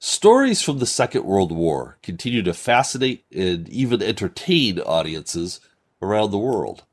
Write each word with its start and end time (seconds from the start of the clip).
Stories 0.00 0.62
from 0.62 0.78
the 0.78 0.86
Second 0.86 1.24
World 1.24 1.50
War 1.50 1.98
continue 2.02 2.40
to 2.44 2.54
fascinate 2.54 3.24
and 3.34 3.68
even 3.68 4.00
entertain 4.00 4.78
audiences 4.78 5.60
around 6.00 6.30
the 6.30 6.38
world. 6.38 6.84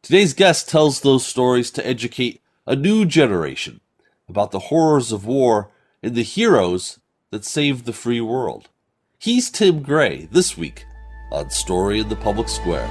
Today's 0.00 0.32
guest 0.32 0.66
tells 0.66 1.00
those 1.00 1.26
stories 1.26 1.70
to 1.72 1.86
educate 1.86 2.40
a 2.66 2.74
new 2.74 3.04
generation 3.04 3.82
about 4.26 4.52
the 4.52 4.70
horrors 4.70 5.12
of 5.12 5.26
war 5.26 5.70
and 6.02 6.14
the 6.14 6.22
heroes 6.22 6.98
that 7.30 7.44
saved 7.44 7.84
the 7.84 7.92
free 7.92 8.22
world. 8.22 8.70
He's 9.18 9.50
Tim 9.50 9.82
Gray 9.82 10.26
this 10.32 10.56
week 10.56 10.86
on 11.30 11.50
Story 11.50 12.00
in 12.00 12.08
the 12.08 12.16
Public 12.16 12.48
Square. 12.48 12.88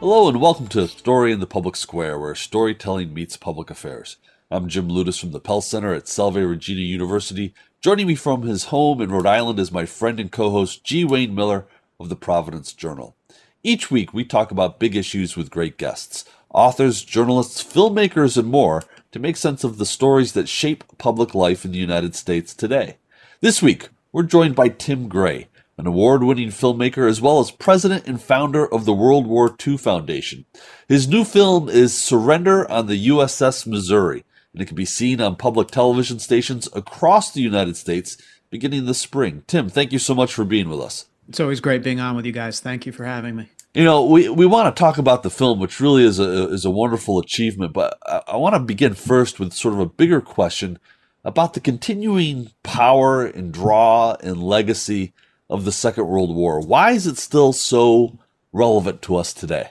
Hello 0.00 0.28
and 0.28 0.42
welcome 0.42 0.68
to 0.68 0.86
Story 0.88 1.32
in 1.32 1.40
the 1.40 1.46
Public 1.46 1.74
Square, 1.74 2.18
where 2.18 2.34
storytelling 2.34 3.14
meets 3.14 3.38
public 3.38 3.70
affairs. 3.70 4.18
I'm 4.50 4.68
Jim 4.68 4.88
Ludes 4.90 5.18
from 5.18 5.32
the 5.32 5.40
Pell 5.40 5.62
Center 5.62 5.94
at 5.94 6.06
Salve 6.06 6.36
Regina 6.36 6.82
University. 6.82 7.54
Joining 7.80 8.06
me 8.06 8.14
from 8.14 8.42
his 8.42 8.64
home 8.64 9.00
in 9.00 9.10
Rhode 9.10 9.24
Island 9.24 9.58
is 9.58 9.72
my 9.72 9.86
friend 9.86 10.20
and 10.20 10.30
co-host 10.30 10.84
G. 10.84 11.02
Wayne 11.02 11.34
Miller 11.34 11.66
of 11.98 12.10
the 12.10 12.14
Providence 12.14 12.74
Journal. 12.74 13.16
Each 13.62 13.90
week 13.90 14.12
we 14.12 14.22
talk 14.22 14.50
about 14.50 14.78
big 14.78 14.94
issues 14.94 15.34
with 15.34 15.50
great 15.50 15.78
guests, 15.78 16.26
authors, 16.52 17.02
journalists, 17.02 17.64
filmmakers, 17.64 18.36
and 18.36 18.48
more 18.48 18.82
to 19.12 19.18
make 19.18 19.38
sense 19.38 19.64
of 19.64 19.78
the 19.78 19.86
stories 19.86 20.34
that 20.34 20.46
shape 20.46 20.84
public 20.98 21.34
life 21.34 21.64
in 21.64 21.72
the 21.72 21.78
United 21.78 22.14
States 22.14 22.52
today. 22.52 22.98
This 23.40 23.62
week, 23.62 23.88
we're 24.12 24.24
joined 24.24 24.54
by 24.56 24.68
Tim 24.68 25.08
Gray, 25.08 25.48
an 25.78 25.86
award 25.86 26.22
winning 26.22 26.48
filmmaker 26.48 27.08
as 27.08 27.20
well 27.20 27.38
as 27.38 27.50
president 27.50 28.06
and 28.06 28.20
founder 28.20 28.66
of 28.72 28.84
the 28.84 28.94
World 28.94 29.26
War 29.26 29.54
II 29.66 29.76
Foundation. 29.76 30.46
His 30.88 31.06
new 31.06 31.24
film 31.24 31.68
is 31.68 31.96
Surrender 31.96 32.70
on 32.70 32.86
the 32.86 33.08
USS 33.08 33.66
Missouri, 33.66 34.24
and 34.52 34.62
it 34.62 34.66
can 34.66 34.76
be 34.76 34.86
seen 34.86 35.20
on 35.20 35.36
public 35.36 35.68
television 35.68 36.18
stations 36.18 36.68
across 36.72 37.30
the 37.30 37.42
United 37.42 37.76
States 37.76 38.16
beginning 38.48 38.86
this 38.86 38.98
spring. 38.98 39.44
Tim, 39.46 39.68
thank 39.68 39.92
you 39.92 39.98
so 39.98 40.14
much 40.14 40.32
for 40.32 40.44
being 40.44 40.68
with 40.68 40.80
us. 40.80 41.06
It's 41.28 41.40
always 41.40 41.60
great 41.60 41.82
being 41.82 42.00
on 42.00 42.16
with 42.16 42.24
you 42.24 42.32
guys. 42.32 42.60
Thank 42.60 42.86
you 42.86 42.92
for 42.92 43.04
having 43.04 43.36
me. 43.36 43.50
You 43.74 43.84
know, 43.84 44.04
we, 44.04 44.28
we 44.30 44.46
want 44.46 44.74
to 44.74 44.80
talk 44.80 44.96
about 44.96 45.22
the 45.22 45.28
film, 45.28 45.58
which 45.58 45.80
really 45.80 46.04
is 46.04 46.18
a 46.18 46.50
is 46.50 46.64
a 46.64 46.70
wonderful 46.70 47.18
achievement. 47.18 47.74
But 47.74 47.98
I, 48.06 48.22
I 48.28 48.36
want 48.36 48.54
to 48.54 48.60
begin 48.60 48.94
first 48.94 49.38
with 49.38 49.52
sort 49.52 49.74
of 49.74 49.80
a 49.80 49.86
bigger 49.86 50.22
question 50.22 50.78
about 51.24 51.52
the 51.52 51.60
continuing 51.60 52.52
power 52.62 53.26
and 53.26 53.52
draw 53.52 54.16
and 54.22 54.42
legacy 54.42 55.12
of 55.48 55.64
the 55.64 55.72
Second 55.72 56.06
World 56.08 56.34
War. 56.34 56.60
Why 56.60 56.92
is 56.92 57.06
it 57.06 57.18
still 57.18 57.52
so 57.52 58.18
relevant 58.52 59.02
to 59.02 59.16
us 59.16 59.32
today? 59.32 59.70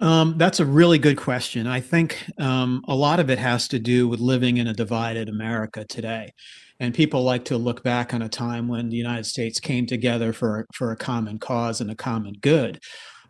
Um, 0.00 0.38
that's 0.38 0.60
a 0.60 0.64
really 0.64 0.98
good 0.98 1.16
question. 1.16 1.66
I 1.66 1.80
think 1.80 2.24
um, 2.38 2.84
a 2.86 2.94
lot 2.94 3.18
of 3.18 3.30
it 3.30 3.38
has 3.38 3.66
to 3.68 3.78
do 3.78 4.06
with 4.06 4.20
living 4.20 4.56
in 4.56 4.68
a 4.68 4.72
divided 4.72 5.28
America 5.28 5.84
today. 5.84 6.32
And 6.80 6.94
people 6.94 7.24
like 7.24 7.44
to 7.46 7.58
look 7.58 7.82
back 7.82 8.14
on 8.14 8.22
a 8.22 8.28
time 8.28 8.68
when 8.68 8.88
the 8.88 8.96
United 8.96 9.26
States 9.26 9.58
came 9.58 9.86
together 9.86 10.32
for, 10.32 10.66
for 10.72 10.92
a 10.92 10.96
common 10.96 11.38
cause 11.38 11.80
and 11.80 11.90
a 11.90 11.96
common 11.96 12.34
good. 12.40 12.78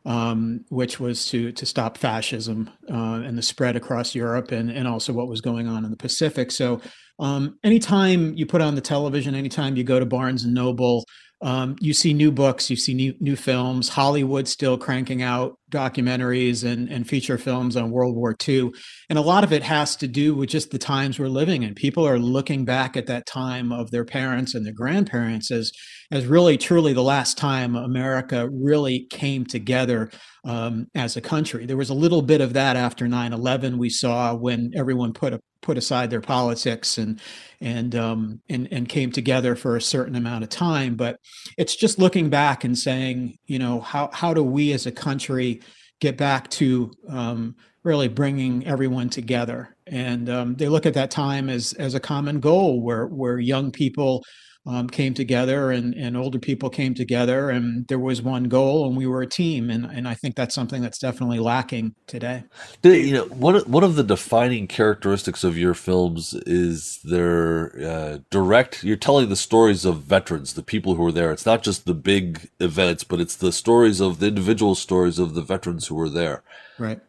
Um, 0.07 0.65
which 0.71 0.99
was 0.99 1.27
to 1.27 1.53
to 1.53 1.67
stop 1.67 1.99
fascism 1.99 2.71
uh, 2.91 3.21
and 3.25 3.37
the 3.37 3.43
spread 3.43 3.77
across 3.77 4.15
Europe 4.15 4.53
and 4.53 4.71
and 4.71 4.89
also 4.89 5.13
what 5.13 5.29
was 5.29 5.43
going 5.43 5.69
on 5.69 5.85
in 5.85 5.91
the 5.91 5.97
Pacific. 5.97 6.51
So 6.51 6.81
um, 7.19 7.59
anytime 7.65 8.35
you 8.35 8.47
put 8.47 8.63
on 8.63 8.75
the 8.75 8.81
television, 8.81 9.35
anytime 9.35 9.77
you 9.77 9.85
go 9.85 9.99
to 9.99 10.07
Barnes 10.07 10.45
and 10.45 10.55
Noble, 10.55 11.05
um, 11.41 11.77
you 11.81 11.95
see 11.95 12.13
new 12.13 12.33
books, 12.33 12.69
you 12.69 12.75
see 12.75 12.95
new, 12.95 13.15
new 13.21 13.37
films. 13.37 13.91
Hollywood 13.91 14.49
still 14.49 14.77
cranking 14.77 15.23
out 15.23 15.57
documentaries 15.71 16.65
and, 16.65 16.89
and 16.89 17.09
feature 17.09 17.39
films 17.39 17.77
on 17.77 17.93
World 17.93 18.17
War 18.17 18.35
II. 18.47 18.73
And 19.09 19.19
a 19.19 19.23
lot 19.23 19.45
of 19.45 19.53
it 19.53 19.63
has 19.63 19.95
to 19.97 20.09
do 20.09 20.35
with 20.35 20.49
just 20.49 20.73
the 20.73 20.79
times 20.79 21.19
we're 21.19 21.29
living 21.29 21.63
in. 21.63 21.75
People 21.75 22.07
are 22.07 22.19
looking 22.19 22.65
back 22.65 22.97
at 22.97 23.07
that 23.07 23.27
time 23.27 23.71
of 23.71 23.91
their 23.91 24.05
parents 24.05 24.55
and 24.55 24.67
their 24.67 24.73
grandparents 24.73 25.53
as, 25.53 25.71
as 26.11 26.27
really 26.27 26.59
truly 26.59 26.93
the 26.93 27.03
last 27.03 27.39
time 27.39 27.77
America 27.77 28.49
really 28.51 29.07
came 29.11 29.45
together 29.45 30.11
um, 30.45 30.87
as 30.97 31.17
a 31.17 31.21
country. 31.21 31.67
There 31.67 31.77
was 31.77 31.91
a 31.91 31.95
little 31.95 32.23
bit 32.23 32.41
of 32.41 32.55
that 32.55 32.75
after 32.75 33.07
9 33.07 33.33
11, 33.33 33.79
we 33.79 33.91
saw 33.91 34.35
when 34.35 34.73
everyone 34.75 35.13
put 35.13 35.35
a 35.35 35.41
put 35.69 35.77
aside 35.77 36.09
their 36.09 36.23
politics 36.23 36.97
and 36.97 37.21
and 37.61 37.95
um, 37.95 38.41
and 38.49 38.67
and 38.73 38.89
came 38.89 39.13
together 39.13 39.55
for 39.55 39.77
a 39.77 39.83
certain 39.83 40.17
amount 40.17 40.43
of 40.43 40.49
time. 40.49 40.97
But 40.97 41.21
it's 41.59 41.77
just 41.77 41.99
looking 41.99 42.31
back 42.31 42.65
and 42.65 42.77
saying, 42.77 43.37
you 43.45 43.59
know, 43.59 43.81
how 43.81 44.09
how 44.15 44.33
do 44.33 44.43
we 44.43 44.73
as 44.73 44.87
a 44.87 44.93
country 44.93 45.61
get 46.01 46.17
back 46.17 46.49
to 46.53 46.91
um, 47.07 47.55
really 47.83 48.09
bringing 48.09 48.67
everyone 48.67 49.11
together? 49.11 49.77
And 49.87 50.31
um, 50.31 50.55
they 50.55 50.71
look 50.71 50.87
at 50.87 50.95
that 50.95 51.11
time 51.11 51.51
as 51.51 51.75
as 51.75 51.95
a 51.95 52.01
common 52.01 52.41
goal, 52.41 52.81
where 52.81 53.07
where 53.07 53.39
young 53.39 53.71
people 53.71 54.25
um, 54.69 54.87
came 54.89 55.15
together 55.15 55.71
and, 55.71 55.95
and 55.95 56.15
older 56.15 56.39
people 56.39 56.69
came 56.69 56.95
together 56.95 57.49
and 57.49 57.89
there 57.89 57.99
was 57.99 58.21
one 58.21 58.45
goal 58.45 58.87
and 58.87 58.97
we 58.97 59.07
were 59.07 59.23
a 59.23 59.27
team 59.27 59.71
and, 59.71 59.87
and 59.87 60.07
I 60.07 60.13
think 60.13 60.37
that's 60.37 60.55
something 60.55 60.83
that's 60.83 60.99
definitely 60.99 61.39
lacking 61.39 61.95
today. 62.07 62.45
You 62.83 63.13
know, 63.13 63.25
one 63.25 63.57
one 63.63 63.83
of 63.83 63.97
the 63.97 64.03
defining 64.05 64.67
characteristics 64.67 65.43
of 65.43 65.57
your 65.57 65.73
films 65.73 66.35
is 66.47 67.01
their 67.03 67.73
uh, 67.81 68.19
direct. 68.31 68.85
You're 68.85 68.97
telling 68.97 69.31
the 69.31 69.37
stories 69.37 69.87
of 69.87 70.03
veterans, 70.03 70.53
the 70.53 70.63
people 70.63 70.95
who 70.97 71.03
were 71.03 71.13
there. 71.13 71.33
It's 71.33 71.47
not 71.47 71.63
just 71.63 71.87
the 71.87 71.95
big 71.95 72.51
events, 72.61 73.05
but 73.05 73.21
it's 73.21 73.37
the 73.37 73.53
stories 73.53 74.01
of 74.01 74.19
the 74.19 74.27
individual 74.27 74.75
stories 74.75 75.19
of 75.19 75.35
the 75.35 75.43
veterans 75.43 75.87
who 75.87 75.95
were 75.95 76.11
there. 76.11 76.43
Right. 76.79 77.01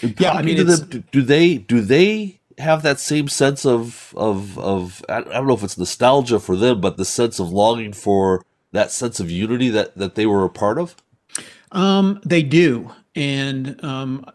Yeah, 0.00 0.32
I 0.32 0.42
mean, 0.42 0.56
do 0.56 1.22
they 1.22 1.58
do 1.58 1.80
they 1.80 2.40
have 2.58 2.82
that 2.82 3.00
same 3.00 3.28
sense 3.28 3.64
of 3.64 4.14
of 4.16 4.58
of 4.58 5.04
I 5.08 5.20
don't 5.22 5.46
know 5.46 5.54
if 5.54 5.62
it's 5.62 5.78
nostalgia 5.78 6.40
for 6.40 6.56
them, 6.56 6.80
but 6.80 6.96
the 6.96 7.04
sense 7.04 7.38
of 7.38 7.50
longing 7.50 7.92
for 7.92 8.44
that 8.72 8.90
sense 8.90 9.20
of 9.20 9.30
unity 9.30 9.68
that 9.70 9.96
that 9.96 10.14
they 10.14 10.26
were 10.26 10.44
a 10.44 10.50
part 10.50 10.78
of? 10.78 10.96
Um, 11.70 12.20
they 12.24 12.42
do, 12.42 12.90
and 13.14 13.82
um, 13.82 14.26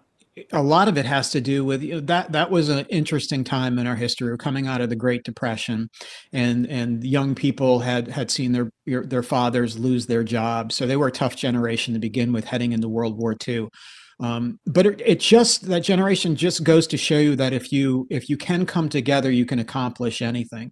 a 0.51 0.61
lot 0.61 0.87
of 0.87 0.97
it 0.97 1.05
has 1.05 1.31
to 1.31 1.41
do 1.41 1.63
with 1.65 1.83
you 1.83 1.95
know, 1.95 1.99
that. 2.01 2.31
That 2.31 2.51
was 2.51 2.69
an 2.69 2.85
interesting 2.89 3.43
time 3.43 3.79
in 3.79 3.87
our 3.87 3.95
history. 3.95 4.29
We're 4.29 4.37
coming 4.37 4.67
out 4.67 4.81
of 4.81 4.89
the 4.89 4.95
Great 4.95 5.23
Depression, 5.23 5.89
and 6.31 6.65
and 6.67 7.03
young 7.03 7.35
people 7.35 7.79
had 7.79 8.07
had 8.07 8.31
seen 8.31 8.51
their 8.51 8.71
their 8.85 9.23
fathers 9.23 9.77
lose 9.77 10.07
their 10.07 10.23
jobs, 10.23 10.75
so 10.75 10.85
they 10.85 10.97
were 10.97 11.07
a 11.07 11.11
tough 11.11 11.35
generation 11.35 11.93
to 11.93 11.99
begin 11.99 12.33
with, 12.33 12.45
heading 12.45 12.71
into 12.71 12.89
World 12.89 13.17
War 13.17 13.35
II. 13.47 13.69
Um, 14.19 14.59
but 14.65 14.85
it, 14.85 15.01
it, 15.05 15.19
just 15.19 15.67
that 15.67 15.81
generation 15.81 16.35
just 16.35 16.63
goes 16.63 16.87
to 16.87 16.97
show 16.97 17.19
you 17.19 17.35
that 17.35 17.53
if 17.53 17.71
you 17.71 18.07
if 18.09 18.29
you 18.29 18.37
can 18.37 18.65
come 18.65 18.89
together, 18.89 19.29
you 19.29 19.45
can 19.45 19.59
accomplish 19.59 20.21
anything. 20.21 20.71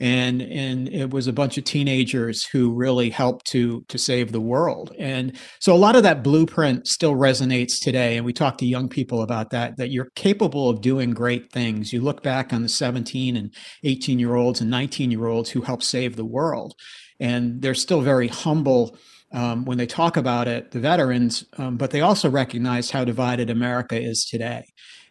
And 0.00 0.42
and 0.42 0.88
it 0.88 1.10
was 1.10 1.26
a 1.26 1.32
bunch 1.32 1.56
of 1.56 1.64
teenagers 1.64 2.44
who 2.44 2.72
really 2.72 3.10
helped 3.10 3.46
to 3.48 3.84
to 3.88 3.98
save 3.98 4.32
the 4.32 4.40
world. 4.40 4.92
And 4.98 5.38
so 5.60 5.72
a 5.72 5.76
lot 5.76 5.94
of 5.94 6.02
that 6.02 6.24
blueprint 6.24 6.88
still 6.88 7.14
resonates 7.14 7.80
today. 7.80 8.16
And 8.16 8.26
we 8.26 8.32
talk 8.32 8.58
to 8.58 8.66
young 8.66 8.88
people 8.88 9.22
about 9.22 9.50
that. 9.50 9.76
That 9.76 9.90
you're 9.90 10.10
capable 10.16 10.68
of 10.68 10.80
doing 10.80 11.10
great 11.10 11.52
things. 11.52 11.92
You 11.92 12.00
look 12.00 12.24
back 12.24 12.52
on 12.52 12.62
the 12.62 12.68
17 12.68 13.36
and 13.36 13.54
18 13.84 14.18
year 14.18 14.34
olds 14.34 14.60
and 14.60 14.70
19 14.70 15.12
year 15.12 15.26
olds 15.26 15.50
who 15.50 15.60
helped 15.60 15.84
save 15.84 16.16
the 16.16 16.24
world, 16.24 16.74
and 17.20 17.62
they're 17.62 17.74
still 17.74 18.00
very 18.00 18.28
humble 18.28 18.96
um, 19.32 19.64
when 19.64 19.78
they 19.78 19.86
talk 19.86 20.16
about 20.16 20.48
it, 20.48 20.70
the 20.72 20.80
veterans, 20.80 21.44
um, 21.58 21.76
but 21.76 21.90
they 21.90 22.00
also 22.00 22.28
recognize 22.28 22.90
how 22.90 23.04
divided 23.04 23.50
America 23.50 24.00
is 24.00 24.24
today. 24.24 24.64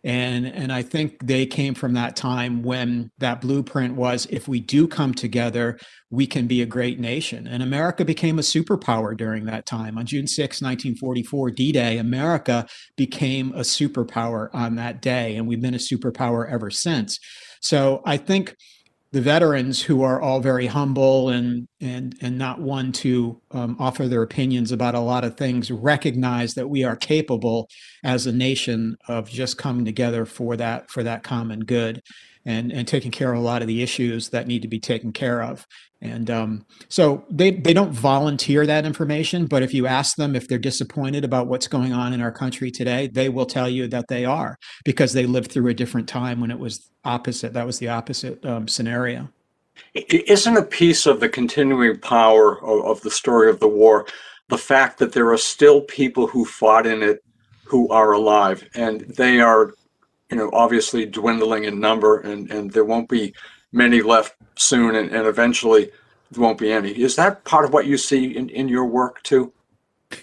And, 0.04 0.46
and 0.46 0.72
I 0.72 0.82
think 0.82 1.26
they 1.26 1.46
came 1.46 1.74
from 1.74 1.94
that 1.94 2.16
time 2.16 2.64
when 2.64 3.12
that 3.18 3.42
blueprint 3.42 3.96
was 3.96 4.28
if 4.30 4.48
we 4.48 4.62
do 4.62 4.88
come 4.88 5.14
together, 5.14 5.78
we 6.10 6.26
can 6.26 6.48
be 6.48 6.62
a 6.62 6.66
great 6.66 7.00
nation. 7.00 7.48
And 7.48 7.62
America 7.62 8.06
became 8.06 8.40
a 8.40 8.44
superpower 8.44 9.16
during 9.16 9.46
that 9.46 9.66
time. 9.66 9.98
On 9.98 10.06
June 10.06 10.26
6, 10.26 10.62
1944, 10.62 11.52
D 11.52 11.72
Day, 11.74 11.98
America 11.98 12.66
became 12.96 13.52
a 13.54 13.62
superpower 13.62 14.50
on 14.54 14.76
that 14.76 15.02
day. 15.02 15.36
And 15.36 15.48
we've 15.48 15.62
been 15.62 15.74
a 15.74 15.78
superpower 15.78 16.50
ever 16.50 16.72
since. 16.72 17.20
So 17.62 18.02
I 18.06 18.16
think 18.16 18.56
the 19.12 19.22
veterans 19.22 19.82
who 19.82 20.04
are 20.04 20.22
all 20.22 20.40
very 20.40 20.68
humble 20.68 21.30
and 21.30 21.68
and 21.82 22.16
and 22.22 22.38
not 22.38 22.62
one 22.62 22.92
to 22.92 23.42
um, 23.52 23.76
offer 23.80 24.08
their 24.08 24.22
opinions 24.22 24.72
about 24.72 24.96
a 24.96 25.00
lot 25.00 25.24
of 25.24 25.36
things 25.36 25.72
recognize 25.72 26.54
that 26.54 26.68
we 26.68 26.84
are 26.84 26.96
capable 26.96 27.68
as 28.04 28.28
a 28.28 28.32
nation 28.32 28.96
of 29.08 29.30
just 29.30 29.58
coming 29.58 29.86
together 29.86 30.26
for 30.26 30.56
that 30.58 30.90
for 30.92 31.04
that 31.04 31.24
common 31.24 31.62
good 31.62 32.02
and 32.46 32.72
and 32.72 32.88
taking 32.88 33.12
care 33.12 33.32
of 33.32 33.40
a 33.40 33.44
lot 33.44 33.62
of 33.62 33.68
the 33.68 33.82
issues 33.82 34.30
that 34.30 34.48
need 34.48 34.62
to 34.62 34.68
be 34.68 34.80
taken 34.80 35.12
care 35.12 35.42
of. 35.42 35.66
And 36.02 36.30
um, 36.30 36.66
so 36.88 37.26
they 37.30 37.52
they 37.52 37.74
don't 37.74 37.92
volunteer 37.92 38.66
that 38.66 38.86
information, 38.86 39.46
but 39.48 39.64
if 39.64 39.74
you 39.74 39.86
ask 39.88 40.16
them 40.16 40.36
if 40.36 40.48
they're 40.48 40.58
disappointed 40.58 41.26
about 41.26 41.48
what's 41.48 41.68
going 41.68 41.92
on 41.92 42.14
in 42.14 42.22
our 42.22 42.32
country 42.32 42.72
today, 42.72 43.08
they 43.08 43.30
will 43.30 43.46
tell 43.46 43.70
you 43.70 43.88
that 43.88 44.08
they 44.08 44.26
are 44.26 44.58
because 44.86 45.14
they 45.14 45.26
lived 45.26 45.52
through 45.52 45.68
a 45.68 45.74
different 45.74 46.08
time 46.08 46.40
when 46.40 46.52
it 46.52 46.60
was 46.60 46.90
opposite. 47.04 47.54
That 47.54 47.66
was 47.66 47.80
the 47.80 47.90
opposite 47.90 48.46
um, 48.46 48.68
scenario. 48.68 49.30
Isn't 49.94 50.58
a 50.58 50.64
piece 50.64 51.06
of 51.06 51.20
the 51.20 51.30
continuing 51.30 52.00
power 52.00 52.64
of, 52.64 52.86
of 52.86 53.02
the 53.02 53.12
story 53.12 53.50
of 53.50 53.60
the 53.60 53.68
war 53.68 54.06
the 54.50 54.58
fact 54.58 54.98
that 54.98 55.14
there 55.14 55.32
are 55.32 55.38
still 55.38 55.82
people 55.82 56.28
who 56.28 56.44
fought 56.44 56.86
in 56.86 57.02
it 57.02 57.24
who 57.64 57.88
are 57.90 58.14
alive, 58.14 58.68
and 58.74 59.02
they 59.02 59.40
are, 59.40 59.74
you 60.32 60.38
know, 60.38 60.50
obviously 60.54 61.06
dwindling 61.06 61.66
in 61.66 61.80
number, 61.80 62.20
and 62.20 62.50
and 62.52 62.72
there 62.72 62.86
won't 62.86 63.10
be 63.10 63.34
many 63.72 64.02
left 64.02 64.36
soon, 64.56 64.96
and, 64.96 65.10
and 65.12 65.28
eventually 65.28 65.92
there 66.32 66.42
won't 66.42 66.58
be 66.58 66.72
any. 66.72 66.92
Is 66.92 67.16
that 67.16 67.44
part 67.44 67.66
of 67.66 67.74
what 67.74 67.88
you 67.88 67.98
see 67.98 68.36
in, 68.36 68.50
in 68.50 68.68
your 68.68 68.86
work 68.86 69.24
too? 69.24 69.52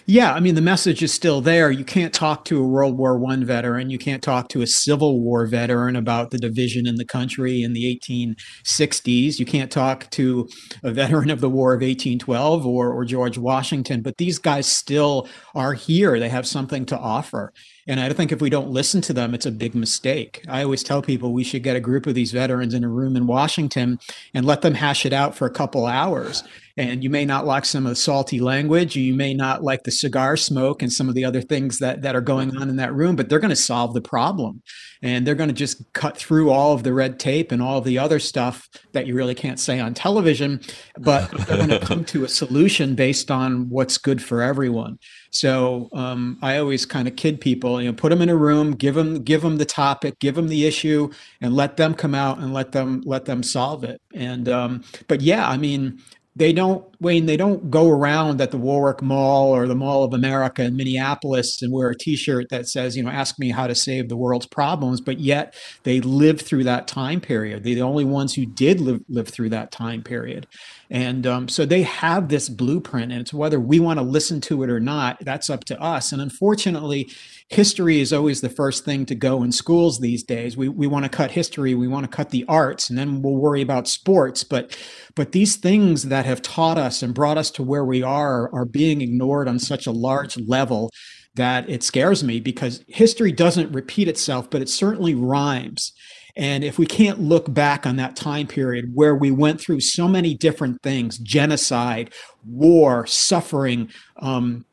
Yeah, 0.05 0.33
I 0.33 0.41
mean 0.41 0.55
the 0.55 0.61
message 0.61 1.01
is 1.01 1.13
still 1.13 1.39
there. 1.39 1.71
You 1.71 1.85
can't 1.85 2.13
talk 2.13 2.43
to 2.45 2.61
a 2.61 2.67
World 2.67 2.97
War 2.97 3.17
One 3.17 3.45
veteran, 3.45 3.89
you 3.89 3.97
can't 3.97 4.21
talk 4.21 4.49
to 4.49 4.61
a 4.61 4.67
Civil 4.67 5.21
War 5.21 5.45
veteran 5.47 5.95
about 5.95 6.31
the 6.31 6.37
division 6.37 6.87
in 6.87 6.95
the 6.95 7.05
country 7.05 7.61
in 7.61 7.71
the 7.71 7.99
1860s. 8.05 9.39
You 9.39 9.45
can't 9.45 9.71
talk 9.71 10.09
to 10.11 10.49
a 10.83 10.91
veteran 10.91 11.29
of 11.29 11.39
the 11.39 11.49
War 11.49 11.73
of 11.73 11.81
1812 11.81 12.65
or 12.65 12.91
or 12.91 13.05
George 13.05 13.37
Washington. 13.37 14.01
But 14.01 14.17
these 14.17 14.39
guys 14.39 14.67
still 14.67 15.29
are 15.55 15.73
here. 15.73 16.19
They 16.19 16.29
have 16.29 16.47
something 16.47 16.85
to 16.87 16.97
offer. 16.97 17.53
And 17.87 17.99
I 17.99 18.11
think 18.13 18.31
if 18.31 18.41
we 18.41 18.49
don't 18.49 18.69
listen 18.69 19.01
to 19.01 19.13
them, 19.13 19.33
it's 19.33 19.45
a 19.45 19.51
big 19.51 19.73
mistake. 19.73 20.43
I 20.47 20.63
always 20.63 20.83
tell 20.83 21.01
people 21.01 21.31
we 21.31 21.43
should 21.43 21.63
get 21.63 21.75
a 21.75 21.81
group 21.81 22.05
of 22.05 22.15
these 22.15 22.31
veterans 22.31 22.73
in 22.73 22.83
a 22.83 22.89
room 22.89 23.15
in 23.15 23.27
Washington 23.27 23.99
and 24.33 24.45
let 24.45 24.61
them 24.61 24.73
hash 24.73 25.05
it 25.05 25.13
out 25.13 25.35
for 25.35 25.45
a 25.45 25.51
couple 25.51 25.85
hours. 25.85 26.43
And 26.75 27.03
you 27.03 27.09
may 27.09 27.25
not 27.25 27.45
like 27.45 27.65
some 27.65 27.85
of 27.85 27.89
the 27.89 27.95
salty 27.95 28.39
language. 28.39 28.95
You 28.95 29.15
may 29.15 29.33
not 29.33 29.63
like 29.63 29.83
the 29.83 29.91
cigar 29.91 30.37
smoke 30.37 30.81
and 30.81 30.91
some 30.91 31.09
of 31.09 31.15
the 31.15 31.25
other 31.25 31.41
things 31.41 31.79
that 31.79 32.01
that 32.01 32.15
are 32.15 32.21
going 32.21 32.55
on 32.57 32.69
in 32.69 32.75
that 32.75 32.93
room 32.93 33.15
but 33.15 33.29
they're 33.29 33.39
going 33.39 33.49
to 33.49 33.55
solve 33.55 33.93
the 33.93 34.01
problem 34.01 34.61
and 35.01 35.25
they're 35.25 35.35
going 35.35 35.49
to 35.49 35.55
just 35.55 35.91
cut 35.93 36.17
through 36.17 36.49
all 36.49 36.73
of 36.73 36.83
the 36.83 36.93
red 36.93 37.19
tape 37.19 37.51
and 37.51 37.61
all 37.61 37.77
of 37.77 37.83
the 37.83 37.97
other 37.97 38.19
stuff 38.19 38.69
that 38.91 39.07
you 39.07 39.15
really 39.15 39.35
can't 39.35 39.59
say 39.59 39.79
on 39.79 39.93
television 39.93 40.59
but 40.97 41.29
they're 41.45 41.57
going 41.57 41.69
to 41.69 41.79
come 41.79 42.03
to 42.05 42.23
a 42.23 42.27
solution 42.27 42.95
based 42.95 43.31
on 43.31 43.69
what's 43.69 43.97
good 43.97 44.21
for 44.21 44.41
everyone. 44.41 44.99
So 45.29 45.89
um, 45.93 46.37
i 46.41 46.57
always 46.57 46.85
kind 46.85 47.07
of 47.07 47.15
kid 47.15 47.39
people 47.39 47.81
you 47.81 47.89
know 47.89 47.93
put 47.93 48.09
them 48.09 48.21
in 48.21 48.29
a 48.29 48.35
room 48.35 48.71
give 48.71 48.95
them 48.95 49.23
give 49.23 49.41
them 49.41 49.57
the 49.57 49.65
topic 49.65 50.17
give 50.19 50.35
them 50.35 50.47
the 50.47 50.65
issue 50.65 51.09
and 51.41 51.55
let 51.55 51.77
them 51.77 51.93
come 51.93 52.15
out 52.15 52.39
and 52.39 52.53
let 52.53 52.71
them 52.71 53.01
let 53.05 53.25
them 53.25 53.43
solve 53.43 53.83
it. 53.83 54.01
And 54.13 54.49
um, 54.49 54.83
but 55.07 55.21
yeah 55.21 55.47
i 55.47 55.57
mean 55.57 56.01
they 56.37 56.53
don't 56.53 56.85
Wayne, 56.99 57.25
they 57.25 57.37
don't 57.37 57.69
go 57.71 57.89
around 57.89 58.39
at 58.41 58.51
the 58.51 58.57
Warwick 58.57 59.01
Mall 59.01 59.55
or 59.55 59.67
the 59.67 59.75
Mall 59.75 60.03
of 60.03 60.13
America 60.13 60.63
in 60.63 60.75
Minneapolis 60.75 61.61
and 61.61 61.71
wear 61.71 61.89
a 61.89 61.97
T-shirt 61.97 62.47
that 62.49 62.67
says, 62.67 62.95
you 62.95 63.03
know, 63.03 63.09
ask 63.09 63.39
me 63.39 63.49
how 63.49 63.67
to 63.67 63.75
save 63.75 64.09
the 64.09 64.17
world's 64.17 64.45
problems. 64.45 65.01
But 65.01 65.19
yet 65.19 65.55
they 65.83 65.99
lived 65.99 66.41
through 66.41 66.63
that 66.65 66.87
time 66.87 67.21
period. 67.21 67.63
They're 67.63 67.75
the 67.75 67.81
only 67.81 68.05
ones 68.05 68.35
who 68.35 68.45
did 68.45 68.79
live 68.79 69.01
live 69.09 69.27
through 69.27 69.49
that 69.49 69.71
time 69.71 70.03
period, 70.03 70.47
and 70.89 71.27
um, 71.27 71.47
so 71.47 71.65
they 71.65 71.83
have 71.83 72.29
this 72.29 72.47
blueprint. 72.49 73.11
And 73.11 73.21
it's 73.21 73.33
whether 73.33 73.59
we 73.59 73.79
want 73.79 73.99
to 73.99 74.03
listen 74.03 74.39
to 74.41 74.63
it 74.63 74.69
or 74.69 74.79
not. 74.79 75.17
That's 75.21 75.49
up 75.49 75.65
to 75.65 75.81
us. 75.81 76.11
And 76.11 76.21
unfortunately, 76.21 77.09
history 77.49 77.99
is 77.99 78.13
always 78.13 78.41
the 78.41 78.49
first 78.49 78.85
thing 78.85 79.05
to 79.07 79.15
go 79.15 79.43
in 79.43 79.51
schools 79.51 79.99
these 79.99 80.23
days. 80.23 80.55
We 80.55 80.69
we 80.69 80.87
want 80.87 81.03
to 81.03 81.09
cut 81.09 81.31
history, 81.31 81.75
we 81.75 81.87
want 81.87 82.09
to 82.09 82.15
cut 82.15 82.29
the 82.29 82.45
arts, 82.47 82.89
and 82.89 82.97
then 82.97 83.21
we'll 83.21 83.35
worry 83.35 83.61
about 83.61 83.87
sports. 83.87 84.43
But 84.43 84.77
but 85.15 85.31
these 85.31 85.55
things 85.55 86.03
that 86.03 86.25
have 86.25 86.41
taught 86.41 86.77
us 86.77 87.01
and 87.01 87.13
brought 87.13 87.37
us 87.37 87.51
to 87.51 87.63
where 87.63 87.85
we 87.85 88.03
are 88.03 88.53
are 88.53 88.65
being 88.65 89.01
ignored 89.01 89.47
on 89.47 89.59
such 89.59 89.87
a 89.87 89.91
large 89.91 90.37
level 90.37 90.89
that 91.35 91.69
it 91.69 91.83
scares 91.83 92.23
me 92.23 92.39
because 92.39 92.83
history 92.87 93.31
doesn't 93.31 93.71
repeat 93.71 94.07
itself, 94.07 94.49
but 94.49 94.61
it 94.61 94.69
certainly 94.69 95.13
rhymes. 95.13 95.93
And 96.37 96.63
if 96.63 96.77
we 96.77 96.85
can't 96.85 97.19
look 97.19 97.51
back 97.51 97.87
on 97.87 97.95
that 97.95 98.15
time 98.15 98.45
period 98.45 98.91
where 98.93 99.15
we 99.15 99.31
went 99.31 99.59
through 99.59 99.79
so 99.79 100.07
many 100.07 100.35
different 100.35 100.81
things 100.83 101.17
genocide, 101.17 102.13
war, 102.45 103.07
suffering, 103.07 103.89
um, 104.17 104.63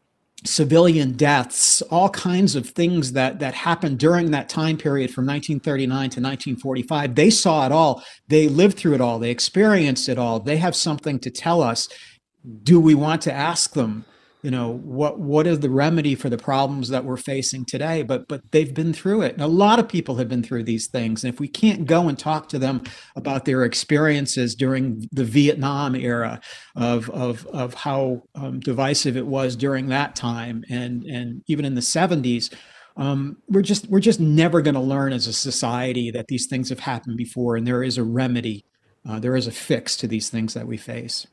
civilian 0.45 1.13
deaths, 1.13 1.81
all 1.83 2.11
kinds 2.11 2.55
of 2.55 2.69
things 2.69 3.13
that 3.13 3.39
that 3.39 3.55
happened 3.55 3.99
during 3.99 4.31
that 4.31 4.51
time 4.51 4.77
period 4.77 5.11
from 5.11 5.25
1939 5.25 5.89
to 5.89 6.21
1945. 6.21 7.15
They 7.15 7.31
saw 7.31 7.65
it 7.65 7.73
all. 7.73 8.05
They 8.29 8.49
lived 8.49 8.77
through 8.77 8.95
it 8.95 9.01
all. 9.01 9.19
They 9.19 9.31
experienced 9.31 10.11
it 10.11 10.19
all. 10.19 10.41
They 10.41 10.59
have 10.59 10.77
something 10.77 11.19
to 11.21 11.31
tell 11.31 11.63
us. 11.63 11.89
Do 12.63 12.79
we 12.79 12.95
want 12.95 13.23
to 13.23 13.33
ask 13.33 13.73
them? 13.73 14.05
You 14.45 14.51
know 14.51 14.75
what 14.75 15.19
what 15.19 15.47
is 15.47 15.61
the 15.61 15.71
remedy 15.71 16.15
for 16.15 16.29
the 16.29 16.37
problems 16.37 16.91
that 16.91 17.07
we're 17.07 17.17
facing 17.17 17.65
today? 17.65 18.03
But 18.03 18.29
but 18.29 18.43
they've 18.53 18.75
been 18.75 18.93
through 18.93 19.23
it. 19.23 19.33
And 19.33 19.43
a 19.43 19.47
lot 19.47 19.79
of 19.79 19.89
people 19.89 20.17
have 20.17 20.29
been 20.29 20.43
through 20.43 20.65
these 20.65 20.87
things. 20.87 21.25
And 21.25 21.33
if 21.33 21.41
we 21.41 21.49
can't 21.49 21.87
go 21.87 22.09
and 22.09 22.19
talk 22.19 22.51
to 22.51 22.59
them 22.59 22.83
about 23.17 23.47
their 23.47 23.65
experiences 23.65 24.55
during 24.55 25.09
the 25.13 25.25
vietnam 25.25 25.95
era 25.95 26.43
of 26.77 27.09
of 27.11 27.47
of 27.47 27.73
how 27.73 28.23
um, 28.35 28.61
divisive 28.61 29.17
it 29.17 29.27
was 29.27 29.57
during 29.57 29.89
that 29.89 30.15
time 30.15 30.63
and 30.69 31.05
and 31.05 31.43
even 31.47 31.65
in 31.65 31.75
the 31.75 31.81
70s 31.81 32.55
um, 32.97 33.39
we're 33.49 33.63
just 33.63 33.89
we're 33.89 34.01
just 34.01 34.21
never 34.21 34.61
going 34.61 34.75
to 34.75 34.81
learn 34.81 35.13
as 35.13 35.27
a 35.27 35.33
society 35.33 36.11
that 36.11 36.29
these 36.29 36.47
things 36.47 36.69
have 36.69 36.81
happened 36.81 37.17
before 37.17 37.57
and 37.57 37.67
there 37.67 37.83
is 37.83 37.97
a 37.97 38.05
remedy 38.05 38.65
uh, 39.09 39.19
there 39.19 39.37
is 39.37 39.47
a 39.47 39.53
fix 39.53 39.97
to 39.97 40.07
these 40.07 40.29
things 40.29 40.55
that 40.55 40.67
we 40.67 40.77
face 40.77 41.27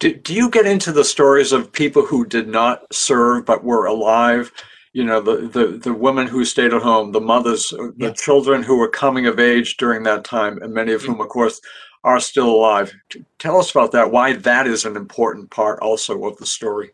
do, 0.00 0.14
do 0.14 0.34
you 0.34 0.50
get 0.50 0.66
into 0.66 0.90
the 0.90 1.04
stories 1.04 1.52
of 1.52 1.70
people 1.70 2.04
who 2.04 2.26
did 2.26 2.48
not 2.48 2.92
serve 2.92 3.46
but 3.46 3.62
were 3.62 3.86
alive? 3.86 4.50
You 4.92 5.04
know, 5.04 5.20
the, 5.20 5.46
the, 5.46 5.78
the 5.78 5.94
women 5.94 6.26
who 6.26 6.44
stayed 6.44 6.74
at 6.74 6.82
home, 6.82 7.12
the 7.12 7.20
mothers, 7.20 7.72
uh, 7.72 7.92
the 7.96 8.06
yeah. 8.06 8.12
children 8.12 8.64
who 8.64 8.76
were 8.76 8.88
coming 8.88 9.26
of 9.26 9.38
age 9.38 9.76
during 9.76 10.02
that 10.02 10.24
time, 10.24 10.60
and 10.62 10.74
many 10.74 10.92
of 10.92 11.02
whom, 11.02 11.20
of 11.20 11.28
course, 11.28 11.60
are 12.02 12.18
still 12.18 12.50
alive. 12.50 12.92
Tell 13.38 13.58
us 13.58 13.70
about 13.70 13.92
that, 13.92 14.10
why 14.10 14.32
that 14.32 14.66
is 14.66 14.84
an 14.84 14.96
important 14.96 15.50
part 15.50 15.78
also 15.80 16.24
of 16.24 16.36
the 16.38 16.46
story 16.46 16.90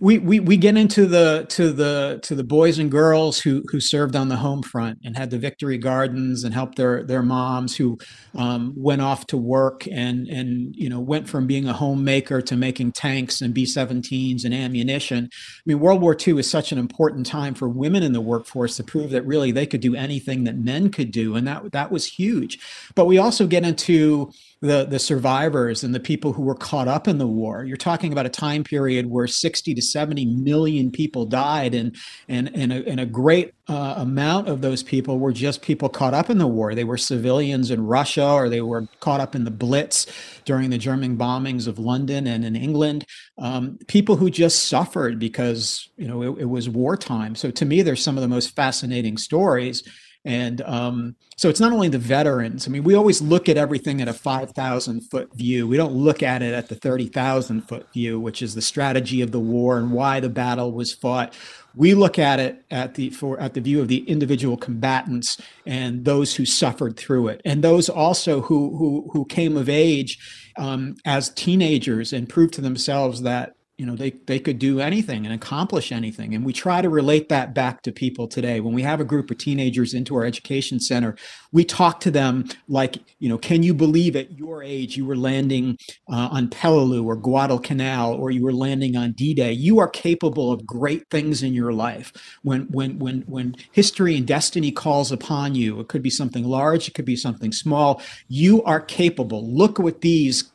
we, 0.00 0.18
we 0.18 0.40
we 0.40 0.56
get 0.56 0.76
into 0.76 1.06
the 1.06 1.46
to 1.50 1.72
the 1.72 2.18
to 2.22 2.34
the 2.34 2.42
boys 2.42 2.78
and 2.78 2.90
girls 2.90 3.40
who 3.40 3.62
who 3.70 3.80
served 3.80 4.16
on 4.16 4.28
the 4.28 4.36
home 4.36 4.62
front 4.62 4.98
and 5.04 5.16
had 5.16 5.30
the 5.30 5.38
victory 5.38 5.78
gardens 5.78 6.42
and 6.42 6.52
helped 6.52 6.76
their 6.76 7.04
their 7.04 7.22
moms 7.22 7.76
who 7.76 7.98
um, 8.34 8.72
went 8.76 9.00
off 9.00 9.26
to 9.28 9.36
work 9.36 9.86
and 9.86 10.26
and 10.28 10.74
you 10.76 10.88
know 10.88 10.98
went 10.98 11.28
from 11.28 11.46
being 11.46 11.68
a 11.68 11.72
homemaker 11.72 12.42
to 12.42 12.56
making 12.56 12.92
tanks 12.92 13.40
and 13.40 13.54
B-17s 13.54 14.44
and 14.44 14.54
ammunition. 14.54 15.28
I 15.32 15.62
mean, 15.66 15.78
World 15.78 16.00
War 16.00 16.16
II 16.16 16.38
is 16.38 16.50
such 16.50 16.72
an 16.72 16.78
important 16.78 17.26
time 17.26 17.54
for 17.54 17.68
women 17.68 18.02
in 18.02 18.12
the 18.12 18.20
workforce 18.20 18.76
to 18.78 18.84
prove 18.84 19.10
that 19.10 19.26
really 19.26 19.52
they 19.52 19.66
could 19.66 19.80
do 19.80 19.94
anything 19.94 20.44
that 20.44 20.56
men 20.56 20.90
could 20.90 21.12
do, 21.12 21.36
and 21.36 21.46
that 21.46 21.70
that 21.72 21.92
was 21.92 22.06
huge. 22.06 22.58
But 22.94 23.06
we 23.06 23.18
also 23.18 23.46
get 23.46 23.64
into 23.64 24.32
the 24.62 24.84
the 24.84 24.98
survivors 24.98 25.82
and 25.82 25.92
the 25.92 26.00
people 26.00 26.32
who 26.32 26.42
were 26.42 26.54
caught 26.54 26.86
up 26.86 27.08
in 27.08 27.18
the 27.18 27.26
war. 27.26 27.64
You're 27.64 27.76
talking 27.76 28.12
about 28.12 28.26
a 28.26 28.30
time 28.30 28.62
period 28.62 29.06
where 29.06 29.26
60 29.26 29.74
to 29.74 29.82
70 29.82 30.24
million 30.24 30.92
people 30.92 31.26
died, 31.26 31.74
and 31.74 31.96
and 32.28 32.48
and 32.54 32.72
a, 32.72 32.88
and 32.88 33.00
a 33.00 33.06
great 33.06 33.54
uh, 33.68 33.94
amount 33.96 34.48
of 34.48 34.60
those 34.60 34.84
people 34.84 35.18
were 35.18 35.32
just 35.32 35.62
people 35.62 35.88
caught 35.88 36.14
up 36.14 36.30
in 36.30 36.38
the 36.38 36.46
war. 36.46 36.76
They 36.76 36.84
were 36.84 36.96
civilians 36.96 37.72
in 37.72 37.84
Russia, 37.84 38.26
or 38.30 38.48
they 38.48 38.60
were 38.60 38.86
caught 39.00 39.20
up 39.20 39.34
in 39.34 39.42
the 39.42 39.50
Blitz 39.50 40.06
during 40.44 40.70
the 40.70 40.78
German 40.78 41.18
bombings 41.18 41.66
of 41.66 41.80
London 41.80 42.28
and 42.28 42.44
in 42.44 42.54
England. 42.54 43.04
Um, 43.38 43.78
people 43.88 44.14
who 44.14 44.30
just 44.30 44.68
suffered 44.68 45.18
because 45.18 45.90
you 45.96 46.06
know 46.06 46.22
it, 46.22 46.42
it 46.42 46.48
was 46.48 46.68
wartime. 46.68 47.34
So 47.34 47.50
to 47.50 47.64
me, 47.64 47.82
they're 47.82 47.96
some 47.96 48.16
of 48.16 48.22
the 48.22 48.28
most 48.28 48.54
fascinating 48.54 49.16
stories 49.16 49.82
and 50.24 50.62
um, 50.62 51.16
so 51.36 51.48
it's 51.48 51.58
not 51.58 51.72
only 51.72 51.88
the 51.88 51.98
veterans. 51.98 52.68
I 52.68 52.70
mean, 52.70 52.84
we 52.84 52.94
always 52.94 53.20
look 53.20 53.48
at 53.48 53.56
everything 53.56 54.00
at 54.00 54.06
a 54.06 54.12
5,000 54.12 55.00
foot 55.10 55.34
view. 55.34 55.66
We 55.66 55.76
don't 55.76 55.94
look 55.94 56.22
at 56.22 56.42
it 56.42 56.54
at 56.54 56.68
the 56.68 56.76
30,000 56.76 57.62
foot 57.62 57.92
view, 57.92 58.20
which 58.20 58.42
is 58.42 58.54
the 58.54 58.62
strategy 58.62 59.20
of 59.20 59.32
the 59.32 59.40
war 59.40 59.78
and 59.78 59.90
why 59.90 60.20
the 60.20 60.28
battle 60.28 60.70
was 60.72 60.92
fought. 60.92 61.34
We 61.74 61.94
look 61.94 62.18
at 62.18 62.38
it 62.38 62.64
at 62.70 62.94
the 62.94 63.10
for 63.10 63.40
at 63.40 63.54
the 63.54 63.60
view 63.60 63.80
of 63.80 63.88
the 63.88 64.08
individual 64.08 64.56
combatants 64.56 65.40
and 65.66 66.04
those 66.04 66.36
who 66.36 66.44
suffered 66.44 66.96
through 66.96 67.28
it, 67.28 67.40
and 67.44 67.64
those 67.64 67.88
also 67.88 68.42
who 68.42 68.76
who 68.76 69.10
who 69.12 69.24
came 69.24 69.56
of 69.56 69.68
age 69.68 70.18
um, 70.58 70.96
as 71.06 71.30
teenagers 71.30 72.12
and 72.12 72.28
proved 72.28 72.54
to 72.54 72.60
themselves 72.60 73.22
that 73.22 73.54
you 73.78 73.86
know 73.86 73.96
they 73.96 74.10
they 74.26 74.38
could 74.38 74.58
do 74.58 74.80
anything 74.80 75.24
and 75.24 75.34
accomplish 75.34 75.92
anything. 75.92 76.34
And 76.34 76.44
we 76.44 76.52
try 76.52 76.82
to 76.82 76.88
relate 76.88 77.28
that 77.30 77.54
back 77.54 77.82
to 77.82 77.92
people 77.92 78.28
today. 78.28 78.60
When 78.60 78.74
we 78.74 78.82
have 78.82 79.00
a 79.00 79.04
group 79.04 79.30
of 79.30 79.38
teenagers 79.38 79.94
into 79.94 80.14
our 80.16 80.24
education 80.24 80.80
center 80.80 81.16
we 81.52 81.64
talk 81.64 82.00
to 82.00 82.10
them 82.10 82.44
like 82.68 82.96
you 83.18 83.28
know 83.28 83.38
can 83.38 83.62
you 83.62 83.74
believe 83.74 84.16
at 84.16 84.32
your 84.38 84.62
age 84.62 84.96
you 84.96 85.04
were 85.04 85.16
landing 85.16 85.78
uh, 86.10 86.28
on 86.32 86.48
peleliu 86.48 87.04
or 87.04 87.14
guadalcanal 87.14 88.14
or 88.14 88.30
you 88.30 88.42
were 88.42 88.52
landing 88.52 88.96
on 88.96 89.12
d-day? 89.12 89.52
You 89.52 89.78
are 89.78 89.88
capable 89.88 90.50
of 90.50 90.66
great 90.66 91.08
things 91.10 91.42
in 91.42 91.52
your 91.54 91.72
life. 91.72 92.12
When 92.42 92.62
when 92.70 92.98
when 92.98 93.22
when 93.22 93.56
history 93.72 94.16
and 94.16 94.26
destiny 94.26 94.72
calls 94.72 95.12
upon 95.12 95.54
you 95.54 95.80
it 95.80 95.88
could 95.88 96.02
be 96.02 96.10
something 96.10 96.44
large 96.44 96.88
it 96.88 96.94
could 96.94 97.04
be 97.04 97.16
something 97.16 97.52
small 97.52 98.02
you 98.28 98.62
are 98.64 98.80
capable. 98.80 99.46
Look 99.52 99.78
what 99.78 100.00
these 100.00 100.50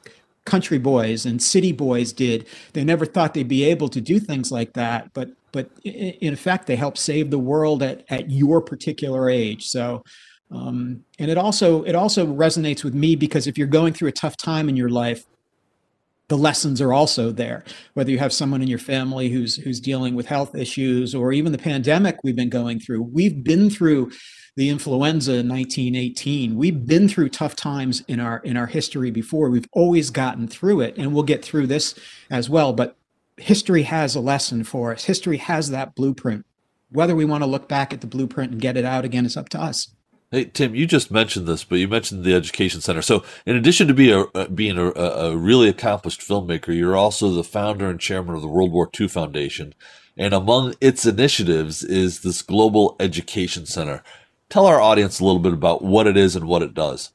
country 0.48 0.80
boys 0.80 1.26
and 1.26 1.42
city 1.42 1.72
boys 1.72 2.12
did. 2.12 2.48
They 2.74 2.84
never 2.84 3.06
thought 3.06 3.34
they'd 3.34 3.48
be 3.48 3.64
able 3.66 3.90
to 3.90 4.02
do 4.02 4.20
things 4.20 4.52
like 4.52 4.74
that, 4.74 5.14
but 5.14 5.30
but 5.52 5.70
in 5.84 6.34
effect, 6.34 6.68
they 6.68 6.76
helped 6.76 6.98
save 6.98 7.30
the 7.30 7.40
world 7.40 7.84
at 7.84 8.04
at 8.10 8.32
your 8.32 8.62
particular 8.62 9.30
age. 9.30 9.68
So. 9.68 10.04
Um, 10.50 11.04
and 11.20 11.30
it 11.30 11.38
also 11.38 11.84
it 11.84 11.94
also 11.94 12.26
resonates 12.26 12.82
with 12.82 12.94
me 12.96 13.18
because 13.18 13.48
if 13.48 13.58
you're 13.58 13.68
going 13.68 13.92
through 13.92 14.08
a 14.08 14.14
tough 14.14 14.38
time 14.38 14.70
in 14.70 14.78
your 14.78 14.88
life, 14.88 15.26
the 16.30 16.38
lessons 16.38 16.82
are 16.82 16.94
also 16.94 17.32
there 17.32 17.64
whether 17.94 18.12
you 18.12 18.20
have 18.20 18.34
someone 18.34 18.62
in 18.62 18.68
your 18.68 18.80
family 18.80 19.30
who's 19.30 19.56
who's 19.58 19.80
dealing 19.80 20.16
with 20.16 20.26
health 20.26 20.56
issues 20.56 21.16
or 21.16 21.32
even 21.32 21.52
the 21.52 21.58
pandemic 21.58 22.18
we've 22.24 22.36
been 22.36 22.50
going 22.50 22.80
through 22.80 23.02
we've 23.02 23.44
been 23.44 23.70
through 23.70 24.12
the 24.58 24.70
influenza 24.70 25.34
in 25.34 25.48
1918 25.48 26.56
we've 26.56 26.88
been 26.88 27.08
through 27.08 27.30
tough 27.30 27.56
times 27.56 28.04
in 28.08 28.20
our 28.20 28.40
in 28.40 28.58
our 28.58 28.66
history 28.66 29.12
before. 29.12 29.50
We've 29.50 29.70
always 29.72 30.10
gotten 30.10 30.48
through 30.48 30.82
it 30.82 30.98
and 30.98 31.14
we'll 31.14 31.24
get 31.24 31.46
through 31.46 31.68
this 31.68 31.98
as 32.30 32.50
well 32.50 32.74
but 32.74 32.98
history 33.38 33.84
has 33.84 34.16
a 34.16 34.20
lesson 34.20 34.64
for 34.64 34.92
us. 34.92 35.06
History 35.06 35.38
has 35.38 35.70
that 35.70 35.94
blueprint. 35.94 36.44
Whether 36.90 37.16
we 37.16 37.24
want 37.24 37.44
to 37.44 37.50
look 37.50 37.68
back 37.70 37.94
at 37.94 38.02
the 38.02 38.08
blueprint 38.08 38.52
and 38.52 38.62
get 38.62 38.78
it 38.78 38.86
out 38.86 39.06
again 39.06 39.26
is 39.26 39.38
up 39.38 39.50
to 39.50 39.62
us. 39.62 39.90
Hey 40.32 40.46
Tim, 40.46 40.74
you 40.74 40.88
just 40.88 41.12
mentioned 41.12 41.48
this, 41.48 41.64
but 41.64 41.76
you 41.76 41.88
mentioned 41.88 42.24
the 42.24 42.34
education 42.34 42.82
center. 42.82 43.04
So, 43.04 43.24
in 43.46 43.56
addition 43.56 43.88
to 43.88 43.94
be 43.94 44.12
a, 44.12 44.22
uh, 44.22 44.48
being 44.48 44.78
a, 44.78 44.88
a, 44.92 45.38
really 45.38 45.70
accomplished 45.70 46.20
filmmaker, 46.20 46.76
you're 46.76 46.98
also 46.98 47.30
the 47.30 47.46
founder 47.46 47.90
and 47.90 48.00
chairman 48.00 48.36
of 48.36 48.42
the 48.42 48.48
World 48.50 48.74
War 48.74 48.90
II 49.00 49.08
Foundation, 49.08 49.74
and 50.18 50.34
among 50.34 50.74
its 50.82 51.06
initiatives 51.06 51.82
is 51.82 52.22
this 52.22 52.42
Global 52.42 52.98
Education 53.00 53.66
Center. 53.66 54.04
Tell 54.50 54.66
our 54.66 54.80
audience 54.80 55.20
a 55.20 55.26
little 55.26 55.42
bit 55.42 55.54
about 55.54 55.84
what 55.84 56.08
it 56.08 56.18
is 56.18 56.36
and 56.36 56.46
what 56.48 56.62
it 56.62 56.74
does. 56.74 57.12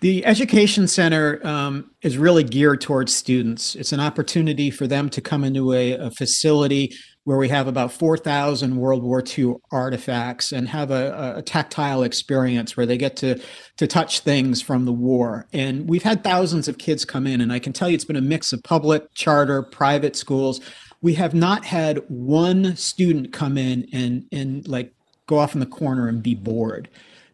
The 0.00 0.24
Education 0.24 0.88
Center 0.88 1.44
um, 1.46 1.90
is 2.02 2.16
really 2.16 2.42
geared 2.42 2.80
towards 2.80 3.14
students. 3.14 3.74
It's 3.74 3.92
an 3.92 4.00
opportunity 4.00 4.70
for 4.70 4.86
them 4.86 5.10
to 5.10 5.20
come 5.20 5.44
into 5.44 5.74
a, 5.74 5.92
a 5.92 6.10
facility 6.10 6.94
where 7.24 7.36
we 7.36 7.48
have 7.48 7.68
about 7.68 7.92
4,000 7.92 8.76
World 8.76 9.02
War 9.02 9.22
II 9.22 9.56
artifacts 9.70 10.52
and 10.52 10.68
have 10.68 10.90
a, 10.90 11.34
a, 11.36 11.42
tactile 11.42 12.02
experience 12.02 12.76
where 12.76 12.86
they 12.86 12.96
get 12.96 13.14
to, 13.18 13.38
to 13.76 13.86
touch 13.86 14.20
things 14.20 14.62
from 14.62 14.86
the 14.86 14.92
war. 14.92 15.46
And 15.52 15.88
we've 15.88 16.02
had 16.02 16.24
thousands 16.24 16.66
of 16.66 16.78
kids 16.78 17.04
come 17.04 17.26
in, 17.26 17.42
and 17.42 17.52
I 17.52 17.58
can 17.58 17.74
tell 17.74 17.90
you 17.90 17.94
it's 17.94 18.06
been 18.06 18.16
a 18.16 18.22
mix 18.22 18.54
of 18.54 18.62
public, 18.62 19.12
charter, 19.14 19.62
private 19.62 20.16
schools. 20.16 20.60
We 21.02 21.14
have 21.14 21.34
not 21.34 21.66
had 21.66 21.98
one 22.08 22.74
student 22.74 23.34
come 23.34 23.58
in 23.58 23.86
and, 23.92 24.24
and 24.32 24.66
like 24.66 24.94
go 25.30 25.38
off 25.38 25.54
in 25.54 25.60
the 25.60 25.66
corner 25.66 26.08
and 26.08 26.24
be 26.24 26.34
bored 26.34 26.88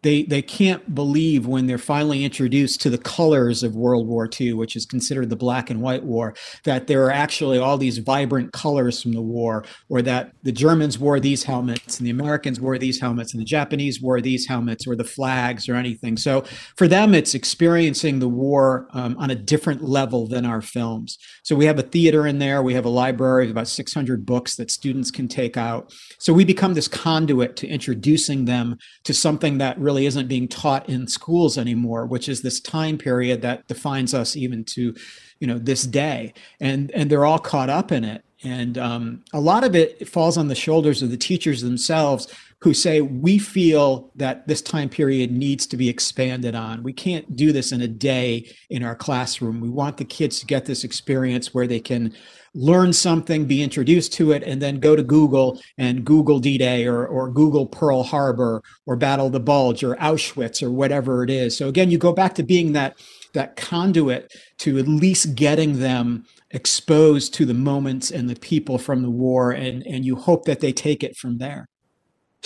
they 0.07 0.23
they 0.23 0.41
can't 0.41 0.95
believe 0.95 1.49
when 1.49 1.67
they're 1.67 1.79
finally 1.79 2.25
introduced 2.25 2.81
to 2.81 2.89
the 2.89 2.97
colors 2.97 3.65
of 3.65 3.75
World 3.75 4.07
War 4.07 4.31
II, 4.41 4.53
which 4.53 4.77
is 4.77 4.87
considered 4.87 5.31
the 5.31 5.37
black 5.37 5.69
and 5.69 5.83
white 5.83 6.05
war, 6.05 6.33
that 6.63 6.87
there 6.87 7.05
are 7.05 7.11
actually 7.11 7.59
all 7.59 7.77
these 7.77 7.99
vibrant 7.99 8.53
colors 8.53 9.03
from 9.03 9.15
the 9.15 9.21
war, 9.21 9.65
or 9.89 10.03
that 10.03 10.31
the 10.45 10.53
Germans 10.53 10.97
wore 10.97 11.19
these 11.19 11.43
helmets 11.43 11.99
and 11.99 12.07
the 12.07 12.13
Americans 12.13 12.61
wore 12.61 12.79
these 12.79 13.01
helmets 13.01 13.33
and 13.33 13.41
the 13.41 13.45
Japanese 13.45 14.01
wore 14.01 14.21
these 14.21 14.47
helmets 14.47 14.87
or 14.87 14.95
the 14.95 15.03
flags 15.03 15.69
or 15.69 15.75
anything. 15.75 16.17
So 16.17 16.45
for 16.77 16.87
them, 16.87 17.13
it's 17.13 17.35
experiencing 17.35 18.21
the 18.21 18.29
war 18.29 18.87
um, 18.93 19.17
on 19.19 19.31
a 19.31 19.35
different 19.35 19.83
level 19.83 20.29
than 20.29 20.47
our 20.47 20.63
films. 20.63 21.19
So 21.43 21.57
we 21.57 21.67
have 21.67 21.81
a 21.81 21.83
theater 21.83 22.29
in 22.29 22.39
there, 22.39 22.63
we 22.63 22.75
have 22.75 22.85
a 22.85 22.91
library 22.91 23.47
of 23.47 23.51
about 23.51 23.67
600 23.67 24.25
books 24.25 24.55
that 24.55 24.71
students 24.71 25.11
can 25.11 25.27
take 25.27 25.57
out. 25.57 25.93
So 26.21 26.33
we 26.33 26.45
become 26.45 26.75
this 26.75 26.87
conduit 26.87 27.57
to 27.57 27.67
introducing 27.67 28.45
them 28.45 28.79
to 29.03 29.13
something 29.13 29.59
that 29.59 29.77
really 29.81 29.96
really 29.97 30.07
isn't 30.07 30.29
being 30.29 30.47
taught 30.47 30.89
in 30.91 31.09
schools 31.09 31.57
anymore, 31.57 32.05
which 32.05 32.29
is 32.29 32.43
this 32.43 32.61
time 32.61 32.99
period 32.99 33.41
that 33.41 33.67
defines 33.67 34.13
us 34.13 34.37
even 34.37 34.63
to, 34.63 34.95
you 35.41 35.47
know, 35.47 35.59
this 35.59 35.85
day. 35.85 36.35
And 36.61 36.91
and 36.91 37.11
they're 37.11 37.25
all 37.25 37.39
caught 37.39 37.71
up 37.71 37.93
in 37.93 38.05
it. 38.05 38.23
And 38.45 38.77
um, 38.77 39.25
a 39.33 39.41
lot 39.41 39.65
of 39.65 39.75
it 39.75 40.07
falls 40.07 40.37
on 40.37 40.49
the 40.49 40.55
shoulders 40.55 41.03
of 41.03 41.11
the 41.11 41.17
teachers 41.17 41.63
themselves 41.63 42.29
who 42.61 42.75
say, 42.75 43.01
we 43.01 43.39
feel 43.39 44.11
that 44.17 44.47
this 44.47 44.61
time 44.61 44.91
period 44.91 45.31
needs 45.31 45.67
to 45.67 45.77
be 45.77 45.89
expanded 45.89 46.55
on. 46.55 46.83
We 46.83 46.93
can't 46.93 47.35
do 47.35 47.53
this 47.53 47.73
in 47.73 47.81
a 47.81 47.89
day 47.89 48.55
in 48.69 48.83
our 48.83 48.95
classroom. 48.95 49.61
We 49.61 49.71
want 49.71 49.97
the 49.97 50.05
kids 50.05 50.41
to 50.41 50.47
get 50.47 50.67
this 50.67 50.85
experience 50.85 51.55
where 51.55 51.67
they 51.67 51.81
can 51.81 52.15
learn 52.57 52.93
something, 52.93 53.45
be 53.45 53.63
introduced 53.63 54.13
to 54.15 54.33
it, 54.33 54.43
and 54.43 54.61
then 54.61 54.81
go 54.81 54.97
to 54.97 55.03
Google 55.03 55.61
and 55.77 56.05
Google 56.05 56.39
D 56.39 56.57
Day 56.57 56.87
or, 56.87 57.07
or 57.07 57.31
Google 57.31 57.67
Pearl 57.67 58.03
Harbor 58.03 58.63
or 58.87 58.97
Battle 58.97 59.27
of 59.27 59.33
the 59.33 59.41
Bulge 59.41 59.85
or 59.85 59.95
Auschwitz 59.97 60.63
or 60.63 60.71
whatever 60.71 61.23
it 61.23 61.31
is. 61.31 61.57
So 61.57 61.69
again, 61.69 61.91
you 61.91 61.99
go 61.99 62.13
back 62.13 62.35
to 62.37 62.43
being 62.43 62.73
that 62.73 62.97
that 63.35 63.57
conduit 63.57 64.33
to 64.59 64.79
at 64.79 64.89
least 64.89 65.35
getting 65.35 65.79
them 65.79 66.25
exposed 66.53 67.35
to 67.35 67.45
the 67.45 67.55
moments 67.55 68.11
and 68.11 68.31
the 68.31 68.37
people 68.37 68.79
from 68.79 69.03
the 69.03 69.11
war 69.11 69.51
and 69.51 69.87
and 69.87 70.05
you 70.07 70.17
hope 70.17 70.47
that 70.47 70.61
they 70.61 70.73
take 70.73 71.03
it 71.03 71.17
from 71.17 71.37
there 71.39 71.69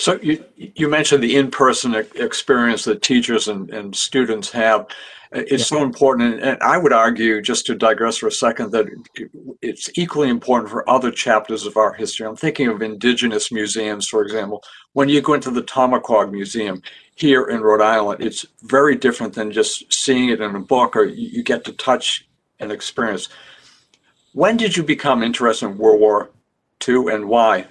so 0.01 0.19
you 0.23 0.43
you 0.57 0.89
mentioned 0.89 1.21
the 1.21 1.35
in-person 1.35 1.93
experience 2.15 2.85
that 2.85 3.03
teachers 3.03 3.47
and, 3.47 3.69
and 3.69 3.95
students 3.95 4.49
have. 4.51 4.87
Uh, 5.33 5.43
it's 5.47 5.71
yeah. 5.71 5.77
so 5.77 5.81
important 5.81 6.43
and 6.43 6.61
i 6.61 6.77
would 6.77 6.91
argue 6.91 7.41
just 7.41 7.65
to 7.65 7.73
digress 7.73 8.17
for 8.17 8.27
a 8.27 8.31
second 8.45 8.69
that 8.71 8.85
it's 9.61 9.89
equally 9.95 10.27
important 10.27 10.69
for 10.69 10.89
other 10.89 11.09
chapters 11.09 11.65
of 11.65 11.77
our 11.77 11.93
history. 11.93 12.27
I'm 12.27 12.35
thinking 12.35 12.67
of 12.67 12.81
indigenous 12.81 13.49
museums 13.49 14.09
for 14.09 14.23
example. 14.23 14.61
When 14.91 15.07
you 15.07 15.21
go 15.21 15.35
into 15.35 15.51
the 15.51 15.63
Tomaquag 15.63 16.31
museum 16.31 16.81
here 17.15 17.43
in 17.45 17.61
rhode 17.61 17.81
island 17.81 18.21
it's 18.21 18.45
very 18.63 18.95
different 18.95 19.33
than 19.35 19.51
just 19.51 19.93
seeing 19.93 20.29
it 20.29 20.41
in 20.41 20.55
a 20.55 20.59
book 20.59 20.95
or 20.97 21.05
you 21.05 21.43
get 21.43 21.63
to 21.65 21.73
touch 21.73 22.27
and 22.59 22.71
experience. 22.71 23.29
When 24.33 24.57
did 24.57 24.75
you 24.75 24.83
become 24.83 25.23
interested 25.23 25.67
in 25.67 25.77
world 25.77 26.01
war 26.01 26.31
ii 26.89 27.13
and 27.13 27.29
why? 27.29 27.67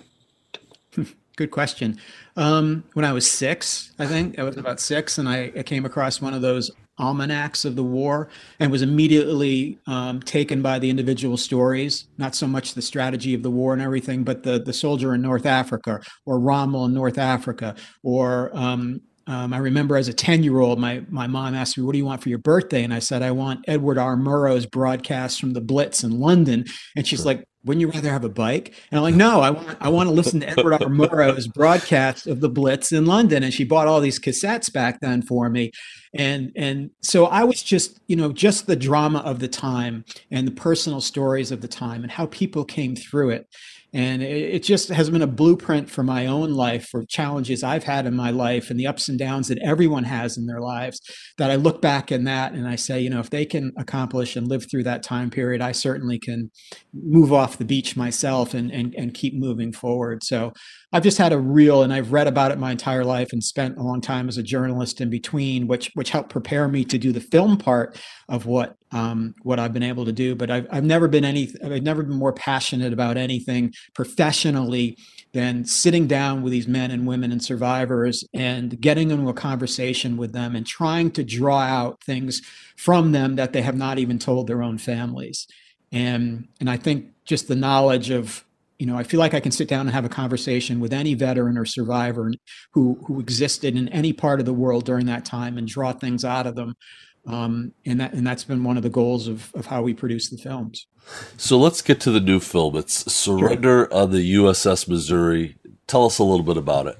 Good 1.37 1.51
question 1.51 1.99
um, 2.37 2.85
when 2.95 3.05
I 3.05 3.13
was 3.13 3.31
six, 3.31 3.93
I 3.99 4.07
think 4.07 4.39
I 4.39 4.43
was 4.43 4.57
about 4.57 4.81
six, 4.81 5.19
and 5.19 5.29
I, 5.29 5.53
I, 5.57 5.63
came 5.63 5.85
across 5.85 6.21
one 6.21 6.33
of 6.33 6.43
those 6.43 6.71
almanacs 7.01 7.65
of 7.65 7.77
the 7.77 7.83
war 7.83 8.29
and 8.61 8.71
was 8.71 8.83
immediately 8.83 9.79
um, 9.87 10.21
taken 10.21 10.63
by 10.63 10.79
the 10.79 10.91
individual 10.91 11.37
stories 11.37 12.09
not 12.19 12.35
so 12.35 12.47
much 12.47 12.75
the 12.75 12.83
strategy 12.83 13.33
of 13.33 13.43
the 13.43 13.51
war 13.51 13.73
and 13.73 13.81
everything 13.81 14.23
but 14.23 14.43
the 14.43 14.61
the 14.61 14.73
soldier 14.73 15.15
in 15.15 15.23
north 15.23 15.47
africa 15.47 16.01
or 16.27 16.39
rommel 16.39 16.85
in 16.85 16.93
north 16.93 17.17
africa 17.17 17.75
or 18.03 18.51
um, 18.55 19.01
um, 19.31 19.53
I 19.53 19.59
remember 19.59 19.97
as 19.97 20.09
a 20.09 20.13
10 20.13 20.43
year 20.43 20.59
old, 20.59 20.81
my, 20.81 21.05
my 21.09 21.29
mom 21.29 21.55
asked 21.55 21.79
me, 21.79 21.85
What 21.85 21.93
do 21.93 21.99
you 21.99 22.05
want 22.05 22.21
for 22.21 22.29
your 22.29 22.39
birthday? 22.39 22.83
And 22.83 22.93
I 22.93 22.99
said, 22.99 23.23
I 23.23 23.31
want 23.31 23.65
Edward 23.69 23.97
R. 23.97 24.17
Murrow's 24.17 24.67
broadcast 24.67 25.39
from 25.39 25.53
the 25.53 25.61
Blitz 25.61 26.03
in 26.03 26.19
London. 26.19 26.65
And 26.97 27.07
she's 27.07 27.25
like, 27.25 27.45
Wouldn't 27.65 27.81
you 27.81 27.93
rather 27.93 28.11
have 28.11 28.25
a 28.25 28.29
bike? 28.29 28.75
And 28.91 28.99
I'm 28.99 29.05
like, 29.05 29.15
No, 29.15 29.41
I 29.41 29.51
want, 29.51 29.79
I 29.81 29.89
want 29.89 30.09
to 30.09 30.13
listen 30.13 30.41
to 30.41 30.49
Edward 30.49 30.83
R. 30.83 30.89
Murrow's 30.89 31.47
broadcast 31.47 32.27
of 32.27 32.41
the 32.41 32.49
Blitz 32.49 32.91
in 32.91 33.07
London. 33.07 33.45
And 33.45 33.55
she 33.55 33.63
bought 33.63 33.87
all 33.87 34.01
these 34.01 34.19
cassettes 34.19 34.73
back 34.73 34.99
then 35.01 35.23
for 35.23 35.49
me. 35.49 35.71
And, 36.13 36.51
and 36.57 36.91
so 37.01 37.27
I 37.27 37.45
was 37.45 37.63
just, 37.63 38.01
you 38.09 38.17
know, 38.17 38.33
just 38.33 38.67
the 38.67 38.75
drama 38.75 39.21
of 39.21 39.39
the 39.39 39.47
time 39.47 40.05
and 40.33 40.45
the 40.45 40.53
personal 40.53 41.01
stories 41.01 41.53
of 41.53 41.61
the 41.61 41.69
time 41.69 42.03
and 42.03 42.11
how 42.11 42.27
people 42.27 42.65
came 42.65 42.97
through 42.97 43.31
it 43.31 43.47
and 43.93 44.23
it, 44.23 44.63
just 44.63 44.89
has 44.89 45.11
been 45.11 45.23
a 45.23 45.27
blueprint 45.27 45.91
for 45.91 46.03
my 46.03 46.27
own 46.27 46.51
life 46.51 46.87
for 46.89 47.05
challenges 47.07 47.63
i've 47.63 47.85
had 47.85 48.07
in 48.07 48.15
my 48.15 48.31
life 48.31 48.71
and 48.71 48.79
the 48.79 48.87
ups 48.87 49.09
and 49.09 49.19
downs 49.19 49.49
that 49.49 49.59
everyone 49.59 50.05
has 50.05 50.37
in 50.37 50.47
their 50.47 50.61
lives 50.61 51.01
that 51.39 51.51
i 51.51 51.57
look 51.57 51.81
back 51.83 52.13
in 52.13 52.25
that 52.25 52.53
and 52.53 52.69
i 52.69 52.77
say 52.77 53.01
you 53.01 53.11
know 53.11 53.21
if 53.21 53.31
they 53.31 53.45
can 53.45 53.73
accomplish 53.77 54.37
and 54.37 54.49
live 54.49 54.71
through 54.71 54.83
that 54.83 55.03
time 55.03 55.31
period 55.31 55.61
i 55.61 55.73
certainly 55.73 56.19
can 56.19 56.51
move 56.93 57.33
off 57.33 57.59
the 57.59 57.65
beach 57.65 57.97
myself 57.97 58.55
and 58.55 58.71
and, 58.71 58.95
and 58.95 59.15
keep 59.15 59.35
moving 59.35 59.73
forward. 59.73 60.23
So 60.23 60.53
I've 60.93 61.05
just 61.05 61.19
had 61.19 61.33
a 61.33 61.39
real, 61.39 61.83
and 61.83 61.93
I've 61.93 62.13
read 62.13 62.27
about 62.27 62.51
it 62.51 62.59
my 62.59 62.73
entire 62.73 63.05
life 63.05 63.33
and 63.33 63.43
spent 63.43 63.79
a 63.79 63.83
long 63.83 64.01
time 64.01 64.29
as 64.29 64.39
a 64.39 64.43
journalist 64.43 65.01
in 65.01 65.09
between, 65.09 65.69
which 65.69 65.91
which 65.95 66.11
helped 66.11 66.31
prepare 66.31 66.67
me 66.67 66.85
to 66.87 66.99
do 66.99 67.13
the 67.13 67.21
film 67.21 67.59
part 67.59 68.01
of 68.29 68.47
what 68.47 68.75
um, 68.91 69.35
what 69.43 69.61
I've 69.61 69.73
been 69.73 69.85
able 69.85 70.05
to 70.05 70.13
do. 70.13 70.35
But 70.35 70.51
I've 70.51 70.67
I've 70.71 70.85
never 70.85 71.07
been 71.07 71.25
any, 71.25 71.49
I've 71.65 71.85
never 71.85 72.03
been 72.03 72.19
more 72.19 72.33
passionate 72.33 72.93
about 72.93 73.17
anything 73.17 73.73
professionally 73.95 74.97
than 75.33 75.65
sitting 75.65 76.09
down 76.09 76.43
with 76.43 76.51
these 76.51 76.67
men 76.67 76.91
and 76.91 77.07
women 77.07 77.31
and 77.31 77.43
survivors 77.43 78.25
and 78.35 78.81
getting 78.81 79.13
into 79.13 79.29
a 79.29 79.35
conversation 79.35 80.17
with 80.17 80.33
them 80.33 80.57
and 80.57 80.67
trying 80.67 81.13
to 81.13 81.23
draw 81.23 81.61
out 81.61 82.03
things 82.03 82.43
from 82.77 83.13
them 83.13 83.37
that 83.37 83.53
they 83.53 83.63
have 83.63 83.77
not 83.77 84.01
even 84.01 84.19
told 84.19 84.49
their 84.49 84.61
own 84.61 84.77
families. 84.77 85.47
And 85.93 86.49
and 86.59 86.69
I 86.69 86.77
think 86.77 87.11
just 87.25 87.47
the 87.47 87.55
knowledge 87.55 88.11
of 88.11 88.45
you 88.81 88.87
know, 88.87 88.97
I 88.97 89.03
feel 89.03 89.21
like 89.21 89.35
I 89.35 89.41
can 89.41 89.53
sit 89.53 89.69
down 89.69 89.83
and 89.83 89.91
have 89.91 90.07
a 90.07 90.09
conversation 90.09 90.81
with 90.81 90.95
any 90.95 91.13
veteran 91.13 91.59
or 91.59 91.67
survivor 91.67 92.33
who 92.73 92.99
who 93.07 93.21
existed 93.21 93.77
in 93.77 93.91
any 93.91 94.15
part 94.15 94.41
of 94.41 94.47
the 94.47 94.55
world 94.55 94.87
during 94.87 95.05
that 95.05 95.27
time 95.27 95.59
and 95.59 95.69
draw 95.69 95.93
things 95.93 96.25
out 96.25 96.47
of 96.47 96.55
them. 96.55 96.75
Um, 97.27 97.73
and 97.85 98.01
that 98.01 98.15
and 98.15 98.27
that's 98.27 98.45
been 98.45 98.65
one 98.65 98.79
of 98.79 98.83
the 98.83 98.89
goals 98.89 99.29
of 99.29 99.55
of 99.55 99.67
how 99.67 99.83
we 99.83 99.93
produce 99.93 100.31
the 100.31 100.39
films. 100.39 100.87
So 101.37 101.59
let's 101.59 101.83
get 101.83 102.01
to 102.01 102.11
the 102.11 102.21
new 102.21 102.41
film. 102.41 102.75
It's 102.75 103.13
Surrender 103.13 103.87
sure. 103.91 103.95
on 103.95 104.13
the 104.13 104.35
USS 104.37 104.89
Missouri. 104.89 105.57
Tell 105.87 106.07
us 106.07 106.19
a 106.19 106.25
little 106.25 106.45
bit 106.45 106.57
about 106.57 106.87
it. 106.87 106.97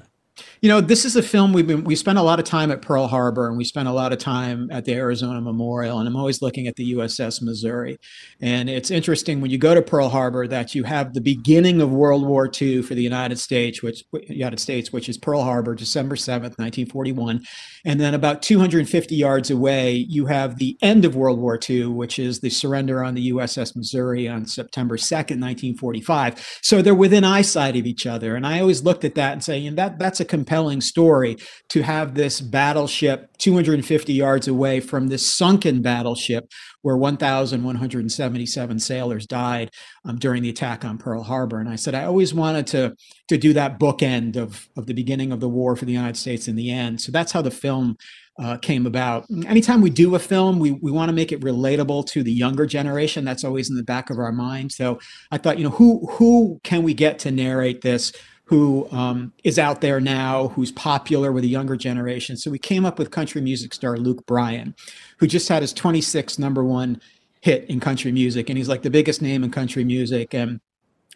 You 0.63 0.69
know, 0.69 0.83
this 0.83 1.07
is 1.07 1.17
a 1.17 1.23
film 1.23 1.55
we've 1.55 1.67
been 1.67 1.85
we 1.85 1.97
spent 1.97 2.19
a 2.19 2.23
lot 2.23 2.39
of 2.39 2.45
time 2.45 2.71
at 2.71 2.83
Pearl 2.83 3.07
Harbor 3.07 3.49
and 3.49 3.57
we 3.57 3.65
spent 3.65 3.89
a 3.89 3.93
lot 3.93 4.13
of 4.13 4.19
time 4.19 4.71
at 4.71 4.85
the 4.85 4.93
Arizona 4.93 5.41
Memorial 5.41 5.99
and 5.99 6.07
I'm 6.07 6.17
always 6.17 6.43
looking 6.43 6.67
at 6.67 6.77
the 6.77 6.93
USS 6.93 7.41
Missouri. 7.41 7.99
And 8.43 8.69
it's 8.69 8.91
interesting 8.91 9.41
when 9.41 9.51
you 9.51 9.57
go 9.57 9.75
to 9.75 9.81
Pearl 9.81 10.11
Harbor 10.11 10.47
that 10.49 10.75
you 10.75 10.85
have 10.85 11.15
the 11.15 11.23
beginning 11.23 11.81
of 11.81 11.91
World 11.91 12.27
War 12.27 12.51
II 12.61 12.83
for 12.83 12.95
the 12.95 13.03
United 13.03 13.39
States, 13.39 13.83
which 13.83 14.05
United 14.29 14.61
States, 14.61 14.93
which 14.93 15.09
is 15.09 15.17
Pearl 15.17 15.43
Harbor, 15.43 15.75
December 15.75 16.15
7th, 16.15 16.59
1941. 16.59 17.43
And 17.87 17.99
then 17.99 18.13
about 18.13 18.43
250 18.43 19.15
yards 19.15 19.51
away, 19.51 19.93
you 19.95 20.27
have 20.27 20.59
the 20.59 20.77
end 20.83 21.07
of 21.07 21.17
World 21.17 21.39
War 21.39 21.59
II, 21.71 21.87
which 21.87 22.19
is 22.19 22.41
the 22.41 22.51
surrender 22.51 23.03
on 23.03 23.15
the 23.15 23.31
USS 23.31 23.75
Missouri 23.75 24.29
on 24.29 24.45
September 24.45 24.99
2nd, 24.99 25.41
1945. 25.41 26.59
So 26.61 26.83
they're 26.83 26.95
within 26.95 27.25
eyesight 27.25 27.77
of 27.77 27.87
each 27.87 28.07
other. 28.07 28.37
And 28.37 28.47
I 28.47 28.61
always 28.61 28.85
looked 28.85 29.07
at 29.07 29.15
that 29.15 29.33
and 29.33 29.43
saying, 29.43 29.75
that 29.77 29.99
that's 29.99 30.21
a 30.21 30.27
compelling 30.51 30.81
story 30.81 31.37
to 31.69 31.81
have 31.83 32.15
this 32.15 32.41
battleship 32.41 33.29
250 33.39 34.13
yards 34.13 34.49
away 34.49 34.81
from 34.81 35.07
this 35.07 35.25
sunken 35.25 35.81
battleship 35.81 36.51
where 36.83 36.97
1,177 36.97 38.81
sailors 38.81 39.27
died 39.29 39.71
um, 40.05 40.19
during 40.19 40.43
the 40.43 40.49
attack 40.49 40.85
on 40.85 40.99
Pearl 40.99 41.23
Harbor. 41.23 41.61
And 41.61 41.69
I 41.69 41.77
said 41.77 41.95
I 41.95 42.05
always 42.05 42.35
wanted 42.35 42.67
to 42.69 42.97
to 43.29 43.39
do 43.39 43.53
that 43.53 43.79
bookend 43.79 44.37
of 44.37 44.69
of 44.77 44.87
the 44.87 44.95
beginning 44.95 45.31
of 45.31 45.39
the 45.39 45.49
war 45.49 45.77
for 45.77 45.85
the 45.85 45.93
United 45.93 46.17
States 46.17 46.49
and 46.49 46.59
the 46.59 46.71
end. 46.71 47.01
So 47.01 47.13
that's 47.13 47.31
how 47.31 47.43
the 47.43 47.53
film 47.53 47.97
uh, 48.43 48.57
came 48.57 48.87
about. 48.87 49.27
Anytime 49.47 49.83
we 49.83 49.91
do 49.91 50.15
a 50.15 50.19
film, 50.19 50.59
we, 50.59 50.73
we 50.73 50.91
want 50.91 51.11
to 51.11 51.13
make 51.13 51.31
it 51.31 51.43
relatable 51.43 52.07
to 52.07 52.23
the 52.23 52.33
younger 52.33 52.65
generation. 52.65 53.25
That's 53.25 53.45
always 53.45 53.69
in 53.69 53.77
the 53.77 53.85
back 53.85 54.09
of 54.09 54.19
our 54.19 54.33
mind. 54.33 54.73
So 54.73 54.99
I 55.31 55.39
thought, 55.39 55.59
you 55.59 55.65
know, 55.65 55.71
who 55.71 56.07
who 56.13 56.59
can 56.65 56.83
we 56.83 56.95
get 56.95 57.19
to 57.21 57.31
narrate 57.31 57.83
this 57.83 58.13
who 58.51 58.89
um, 58.91 59.33
is 59.45 59.61
out 59.61 59.81
there 59.81 60.01
now, 60.01 60.49
who's 60.49 60.73
popular 60.73 61.31
with 61.31 61.45
the 61.45 61.49
younger 61.49 61.77
generation. 61.77 62.37
So 62.37 62.51
we 62.51 62.59
came 62.59 62.85
up 62.85 62.99
with 62.99 63.13
country 63.13 63.41
music 63.41 63.73
star 63.73 63.97
Luke 63.97 64.27
Bryan, 64.27 64.75
who 65.19 65.29
just 65.29 65.49
had 65.49 65.63
his 65.63 65.73
26th 65.73 66.37
number 66.37 66.65
one 66.65 67.01
hit 67.43 67.65
in 67.71 67.79
country 67.79 68.11
music, 68.11 68.49
and 68.49 68.59
he's 68.59 68.69
like 68.69 68.83
the 68.83 68.91
biggest 68.91 69.23
name 69.23 69.45
in 69.45 69.53
country 69.53 69.85
music. 69.85 70.35
And 70.35 70.61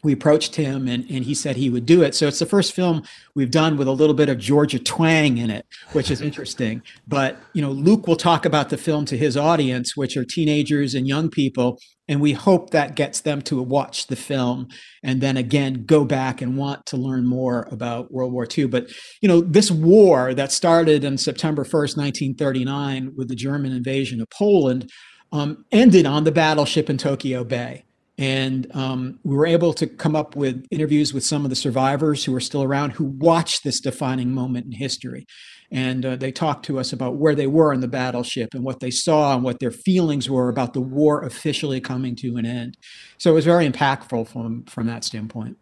we 0.04 0.12
approached 0.12 0.54
him 0.54 0.86
and, 0.86 1.10
and 1.10 1.24
he 1.24 1.34
said 1.34 1.56
he 1.56 1.70
would 1.70 1.86
do 1.86 2.02
it. 2.02 2.14
So 2.14 2.28
it's 2.28 2.38
the 2.38 2.46
first 2.46 2.74
film 2.74 3.02
we've 3.34 3.50
done 3.50 3.76
with 3.76 3.88
a 3.88 3.92
little 3.92 4.14
bit 4.14 4.28
of 4.28 4.38
Georgia 4.38 4.78
twang 4.78 5.38
in 5.38 5.50
it, 5.50 5.66
which 5.92 6.10
is 6.10 6.20
interesting. 6.20 6.82
But, 7.08 7.38
you 7.54 7.62
know, 7.62 7.70
Luke 7.70 8.06
will 8.06 8.16
talk 8.16 8.44
about 8.44 8.68
the 8.68 8.76
film 8.76 9.06
to 9.06 9.16
his 9.16 9.36
audience, 9.36 9.96
which 9.96 10.16
are 10.16 10.24
teenagers 10.24 10.94
and 10.94 11.08
young 11.08 11.30
people. 11.30 11.80
And 12.06 12.20
we 12.20 12.32
hope 12.32 12.70
that 12.70 12.96
gets 12.96 13.20
them 13.22 13.40
to 13.42 13.62
watch 13.62 14.08
the 14.08 14.16
film 14.16 14.68
and 15.02 15.22
then 15.22 15.38
again 15.38 15.84
go 15.86 16.04
back 16.04 16.42
and 16.42 16.58
want 16.58 16.84
to 16.86 16.98
learn 16.98 17.26
more 17.26 17.66
about 17.72 18.12
World 18.12 18.32
War 18.32 18.46
II. 18.46 18.66
But, 18.66 18.90
you 19.22 19.28
know, 19.28 19.40
this 19.40 19.70
war 19.70 20.34
that 20.34 20.52
started 20.52 21.06
on 21.06 21.16
September 21.16 21.64
1st, 21.64 21.96
1939, 21.96 23.12
with 23.16 23.28
the 23.28 23.34
German 23.34 23.72
invasion 23.72 24.20
of 24.20 24.28
Poland, 24.28 24.90
um, 25.32 25.64
ended 25.72 26.04
on 26.04 26.24
the 26.24 26.30
battleship 26.30 26.90
in 26.90 26.98
Tokyo 26.98 27.42
Bay. 27.42 27.84
And 28.16 28.74
um, 28.76 29.18
we 29.24 29.34
were 29.34 29.46
able 29.46 29.72
to 29.74 29.86
come 29.86 30.14
up 30.14 30.36
with 30.36 30.66
interviews 30.70 31.12
with 31.12 31.24
some 31.24 31.44
of 31.44 31.50
the 31.50 31.56
survivors 31.56 32.24
who 32.24 32.34
are 32.34 32.40
still 32.40 32.62
around 32.62 32.90
who 32.92 33.04
watched 33.04 33.64
this 33.64 33.80
defining 33.80 34.32
moment 34.32 34.66
in 34.66 34.72
history. 34.72 35.26
And 35.72 36.06
uh, 36.06 36.16
they 36.16 36.30
talked 36.30 36.64
to 36.66 36.78
us 36.78 36.92
about 36.92 37.16
where 37.16 37.34
they 37.34 37.48
were 37.48 37.72
in 37.72 37.80
the 37.80 37.88
battleship 37.88 38.54
and 38.54 38.62
what 38.62 38.78
they 38.78 38.92
saw 38.92 39.34
and 39.34 39.42
what 39.42 39.58
their 39.58 39.72
feelings 39.72 40.30
were 40.30 40.48
about 40.48 40.72
the 40.72 40.80
war 40.80 41.22
officially 41.24 41.80
coming 41.80 42.14
to 42.16 42.36
an 42.36 42.46
end. 42.46 42.76
So 43.18 43.32
it 43.32 43.34
was 43.34 43.44
very 43.44 43.68
impactful 43.68 44.28
from, 44.28 44.64
from 44.64 44.86
that 44.86 45.02
standpoint. 45.02 45.56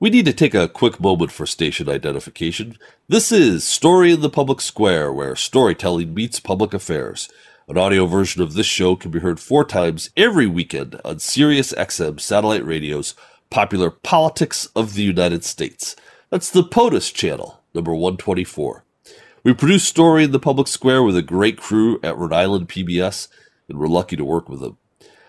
We 0.00 0.10
need 0.10 0.24
to 0.24 0.32
take 0.32 0.54
a 0.54 0.68
quick 0.68 0.98
moment 0.98 1.30
for 1.30 1.46
station 1.46 1.88
identification. 1.88 2.76
This 3.08 3.30
is 3.30 3.62
Story 3.62 4.10
in 4.10 4.20
the 4.20 4.30
Public 4.30 4.60
Square, 4.60 5.12
where 5.12 5.36
storytelling 5.36 6.14
meets 6.14 6.40
public 6.40 6.74
affairs. 6.74 7.28
An 7.68 7.78
audio 7.78 8.06
version 8.06 8.42
of 8.42 8.54
this 8.54 8.66
show 8.66 8.96
can 8.96 9.12
be 9.12 9.20
heard 9.20 9.38
four 9.38 9.64
times 9.64 10.10
every 10.16 10.48
weekend 10.48 11.00
on 11.04 11.20
Sirius 11.20 11.72
XM 11.72 12.18
satellite 12.18 12.66
radio's 12.66 13.14
popular 13.50 13.88
Politics 13.88 14.66
of 14.74 14.94
the 14.94 15.04
United 15.04 15.44
States. 15.44 15.94
That's 16.28 16.50
the 16.50 16.64
POTUS 16.64 17.14
channel, 17.14 17.60
number 17.72 17.94
124. 17.94 18.84
We 19.44 19.54
produce 19.54 19.84
Story 19.84 20.24
in 20.24 20.32
the 20.32 20.40
Public 20.40 20.66
Square 20.66 21.04
with 21.04 21.16
a 21.16 21.22
great 21.22 21.56
crew 21.56 22.00
at 22.02 22.16
Rhode 22.16 22.32
Island 22.32 22.68
PBS, 22.68 23.28
and 23.68 23.78
we're 23.78 23.86
lucky 23.86 24.16
to 24.16 24.24
work 24.24 24.48
with 24.48 24.58
them. 24.58 24.76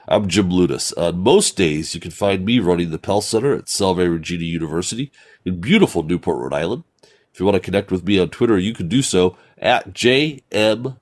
I'm 0.08 0.28
Jim 0.28 0.50
Ludes. 0.50 0.91
On 0.98 1.19
most 1.19 1.56
days, 1.56 1.93
you 1.93 2.02
can 2.02 2.12
find 2.12 2.43
me 2.43 2.58
running 2.58 2.89
the 2.89 2.98
Pell 2.98 3.22
Center 3.22 3.54
at 3.54 3.69
Salve 3.69 4.00
Regina 4.00 4.43
University 4.43 5.12
in 5.46 5.62
beautiful 5.62 6.02
Newport, 6.02 6.39
Rhode 6.39 6.60
Island. 6.60 6.84
If 7.32 7.39
you 7.39 7.46
want 7.46 7.56
to 7.58 7.60
connect 7.60 7.91
with 7.91 8.04
me 8.04 8.17
on 8.17 8.30
Twitter, 8.30 8.58
you 8.58 8.74
can 8.74 8.88
do 8.88 9.04
so 9.04 9.38
at 9.60 9.93
JM. 9.93 10.98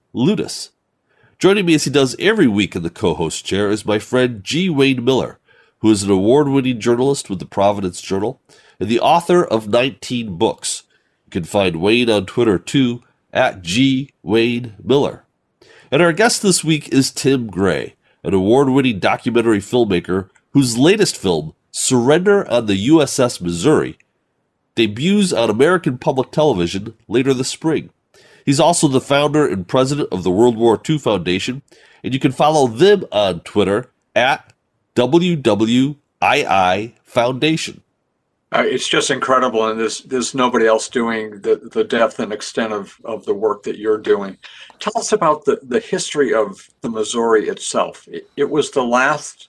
Joining 1.41 1.65
me 1.65 1.73
as 1.73 1.85
he 1.85 1.89
does 1.89 2.15
every 2.19 2.45
week 2.45 2.75
in 2.75 2.83
the 2.83 2.91
co 2.91 3.15
host 3.15 3.43
chair 3.43 3.71
is 3.71 3.83
my 3.83 3.97
friend 3.97 4.43
G. 4.43 4.69
Wayne 4.69 5.03
Miller, 5.03 5.39
who 5.79 5.89
is 5.89 6.03
an 6.03 6.11
award 6.11 6.47
winning 6.47 6.79
journalist 6.79 7.31
with 7.31 7.39
the 7.39 7.47
Providence 7.47 7.99
Journal 7.99 8.39
and 8.79 8.87
the 8.87 8.99
author 8.99 9.43
of 9.43 9.67
19 9.67 10.37
books. 10.37 10.83
You 11.25 11.31
can 11.31 11.43
find 11.43 11.81
Wayne 11.81 12.11
on 12.11 12.27
Twitter 12.27 12.59
too 12.59 13.01
at 13.33 13.63
G. 13.63 14.11
Wayne 14.21 14.75
Miller. 14.83 15.25
And 15.89 15.99
our 15.99 16.13
guest 16.13 16.43
this 16.43 16.63
week 16.63 16.89
is 16.89 17.09
Tim 17.09 17.47
Gray, 17.47 17.95
an 18.23 18.35
award 18.35 18.69
winning 18.69 18.99
documentary 18.99 19.61
filmmaker 19.61 20.29
whose 20.51 20.77
latest 20.77 21.17
film, 21.17 21.55
Surrender 21.71 22.47
on 22.51 22.67
the 22.67 22.87
USS 22.87 23.41
Missouri, 23.41 23.97
debuts 24.75 25.33
on 25.33 25.49
American 25.49 25.97
public 25.97 26.29
television 26.29 26.93
later 27.07 27.33
this 27.33 27.49
spring. 27.49 27.89
He's 28.45 28.59
also 28.59 28.87
the 28.87 29.01
founder 29.01 29.47
and 29.47 29.67
president 29.67 30.09
of 30.11 30.23
the 30.23 30.31
World 30.31 30.57
War 30.57 30.81
II 30.87 30.97
Foundation, 30.97 31.61
and 32.03 32.13
you 32.13 32.19
can 32.19 32.31
follow 32.31 32.67
them 32.67 33.05
on 33.11 33.41
Twitter 33.41 33.89
at 34.15 34.53
WWII 34.95 35.95
Foundation. 37.03 37.81
Uh, 38.53 38.63
it's 38.65 38.87
just 38.87 39.09
incredible, 39.09 39.65
and 39.65 39.79
there's 39.79 40.01
there's 40.01 40.35
nobody 40.35 40.67
else 40.67 40.89
doing 40.89 41.39
the, 41.39 41.55
the 41.71 41.85
depth 41.85 42.19
and 42.19 42.33
extent 42.33 42.73
of, 42.73 42.97
of 43.05 43.23
the 43.23 43.33
work 43.33 43.63
that 43.63 43.77
you're 43.77 43.97
doing. 43.97 44.37
Tell 44.79 44.97
us 44.97 45.13
about 45.13 45.45
the, 45.45 45.57
the 45.63 45.79
history 45.79 46.33
of 46.33 46.69
the 46.81 46.89
Missouri 46.89 47.47
itself. 47.47 48.05
It, 48.11 48.29
it 48.35 48.49
was 48.49 48.71
the 48.71 48.83
last 48.83 49.47